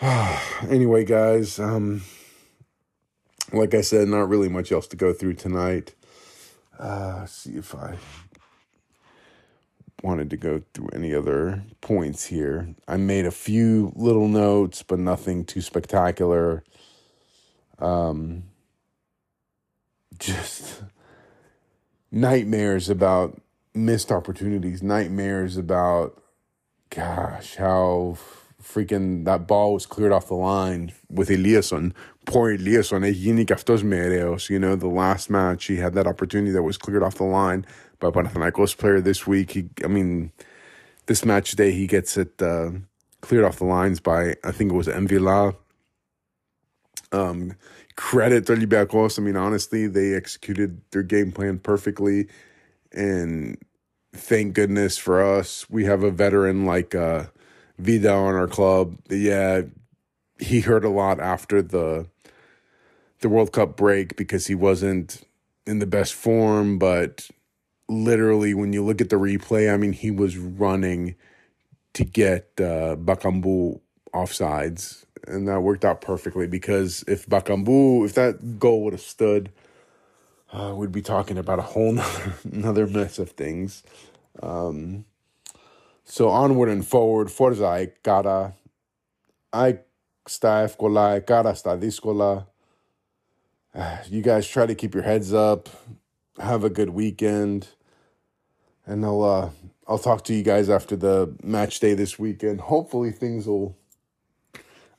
anyway, 0.02 1.04
guys, 1.04 1.58
um, 1.58 2.02
like 3.52 3.74
I 3.74 3.80
said, 3.80 4.08
not 4.08 4.28
really 4.28 4.48
much 4.48 4.72
else 4.72 4.86
to 4.88 4.96
go 4.96 5.12
through 5.12 5.34
tonight. 5.34 5.94
Uh, 6.78 7.24
see 7.26 7.52
if 7.52 7.74
I 7.74 7.96
wanted 10.02 10.30
to 10.30 10.36
go 10.36 10.62
through 10.74 10.88
any 10.92 11.14
other 11.14 11.64
points 11.80 12.26
here. 12.26 12.74
I 12.86 12.96
made 12.96 13.26
a 13.26 13.30
few 13.30 13.92
little 13.96 14.28
notes, 14.28 14.82
but 14.82 14.98
nothing 14.98 15.44
too 15.44 15.60
spectacular. 15.60 16.64
Um, 17.78 18.44
just 20.18 20.82
nightmares 22.10 22.88
about 22.88 23.40
missed 23.74 24.10
opportunities, 24.12 24.82
nightmares 24.82 25.56
about, 25.56 26.22
gosh, 26.90 27.56
how 27.56 28.16
freaking 28.66 29.24
that 29.24 29.46
ball 29.46 29.74
was 29.74 29.86
cleared 29.86 30.12
off 30.12 30.28
the 30.28 30.34
line 30.34 30.92
with 31.08 31.28
Eliasson. 31.28 31.92
Poor 32.24 32.56
Eliasson, 32.56 34.50
You 34.50 34.58
know, 34.58 34.76
the 34.76 34.88
last 34.88 35.30
match, 35.30 35.66
he 35.66 35.76
had 35.76 35.94
that 35.94 36.06
opportunity 36.06 36.50
that 36.52 36.62
was 36.62 36.76
cleared 36.76 37.02
off 37.02 37.14
the 37.16 37.24
line 37.24 37.64
by 38.00 38.10
Panathinaikos 38.10 38.76
player 38.76 39.00
this 39.00 39.26
week. 39.26 39.52
He, 39.52 39.68
I 39.84 39.86
mean, 39.86 40.32
this 41.06 41.24
match 41.24 41.52
day, 41.52 41.70
he 41.72 41.86
gets 41.86 42.16
it 42.16 42.42
uh, 42.42 42.72
cleared 43.20 43.44
off 43.44 43.58
the 43.58 43.64
lines 43.64 44.00
by, 44.00 44.34
I 44.42 44.50
think 44.50 44.72
it 44.72 44.76
was 44.76 44.88
Mvila. 44.88 45.56
Um, 47.12 47.54
credit 47.94 48.46
to 48.46 48.54
Olympiacos. 48.54 49.18
I 49.18 49.22
mean, 49.22 49.36
honestly, 49.36 49.86
they 49.86 50.14
executed 50.14 50.80
their 50.90 51.04
game 51.04 51.30
plan 51.30 51.58
perfectly. 51.58 52.26
And 52.92 53.58
thank 54.12 54.54
goodness 54.54 54.98
for 54.98 55.22
us, 55.22 55.70
we 55.70 55.84
have 55.84 56.02
a 56.02 56.10
veteran 56.10 56.66
like 56.66 56.94
uh, 56.94 57.26
Vida 57.78 58.12
on 58.12 58.34
our 58.34 58.46
club. 58.46 58.98
Yeah, 59.10 59.62
he 60.38 60.60
hurt 60.60 60.84
a 60.84 60.90
lot 60.90 61.20
after 61.20 61.62
the 61.62 62.06
the 63.20 63.28
World 63.28 63.52
Cup 63.52 63.76
break 63.76 64.16
because 64.16 64.46
he 64.46 64.54
wasn't 64.54 65.22
in 65.66 65.78
the 65.78 65.86
best 65.86 66.14
form, 66.14 66.78
but 66.78 67.28
literally 67.88 68.54
when 68.54 68.72
you 68.72 68.84
look 68.84 69.00
at 69.00 69.10
the 69.10 69.16
replay, 69.16 69.72
I 69.72 69.76
mean, 69.76 69.92
he 69.92 70.10
was 70.10 70.36
running 70.36 71.14
to 71.94 72.04
get 72.04 72.50
uh, 72.58 72.96
Bakambu 72.96 73.80
offsides, 74.14 75.06
and 75.26 75.48
that 75.48 75.62
worked 75.62 75.84
out 75.84 76.00
perfectly 76.00 76.46
because 76.46 77.04
if 77.08 77.26
Bakambu, 77.26 78.04
if 78.04 78.14
that 78.14 78.58
goal 78.58 78.84
would 78.84 78.92
have 78.92 79.00
stood, 79.00 79.50
uh, 80.52 80.74
we'd 80.76 80.92
be 80.92 81.02
talking 81.02 81.38
about 81.38 81.58
a 81.58 81.62
whole 81.62 81.92
nother, 81.94 82.34
another 82.44 82.86
mess 82.86 83.18
of 83.18 83.30
things. 83.30 83.82
Um, 84.42 85.04
so 86.08 86.28
onward 86.28 86.68
and 86.68 86.86
forward, 86.86 87.32
forza 87.32 87.64
aikara, 87.64 88.52
I 89.52 89.78
sta 90.26 90.64
escola, 90.64 91.20
aikara 91.20 91.54
sta 91.56 91.76
discola. 91.76 92.46
You 94.08 94.22
guys 94.22 94.48
try 94.48 94.66
to 94.66 94.74
keep 94.74 94.94
your 94.94 95.02
heads 95.02 95.34
up. 95.34 95.68
Have 96.38 96.62
a 96.62 96.70
good 96.70 96.90
weekend. 96.90 97.68
And 98.86 99.04
I'll 99.04 99.22
uh, 99.22 99.50
I'll 99.88 99.98
talk 99.98 100.22
to 100.24 100.34
you 100.34 100.44
guys 100.44 100.70
after 100.70 100.94
the 100.94 101.34
match 101.42 101.80
day 101.80 101.94
this 101.94 102.18
weekend. 102.18 102.60
Hopefully 102.60 103.10
things 103.10 103.48
will 103.48 103.76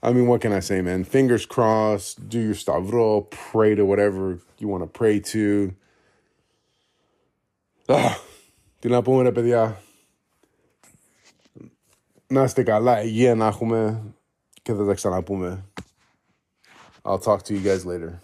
I 0.04 0.12
mean, 0.12 0.28
what 0.28 0.42
can 0.42 0.52
I 0.52 0.60
say, 0.60 0.82
man? 0.82 1.06
Fingers 1.06 1.46
crossed, 1.46 2.30
do 2.30 2.40
your 2.40 2.54
stavro, 2.54 3.32
pray 3.32 3.76
to 3.76 3.86
whatever 3.86 4.40
you 4.60 4.68
want 4.68 4.84
to 4.84 4.88
pray 4.88 5.20
to. 5.20 5.74
Ah, 7.90 8.20
tiene 8.82 8.92
la 8.92 9.02
pumera 9.02 9.32
pedida. 9.32 9.78
Να 12.27 12.43
είστε 12.43 12.63
καλά, 12.63 13.03
υγεία 13.03 13.35
να 13.35 13.47
έχουμε 13.47 14.03
και 14.63 14.73
θα 14.73 14.87
τα 14.87 14.95
ξαναπούμε. 14.95 15.65
I'll 17.03 17.19
talk 17.19 17.39
to 17.39 17.51
you 17.51 17.63
guys 17.65 17.85
later. 17.85 18.21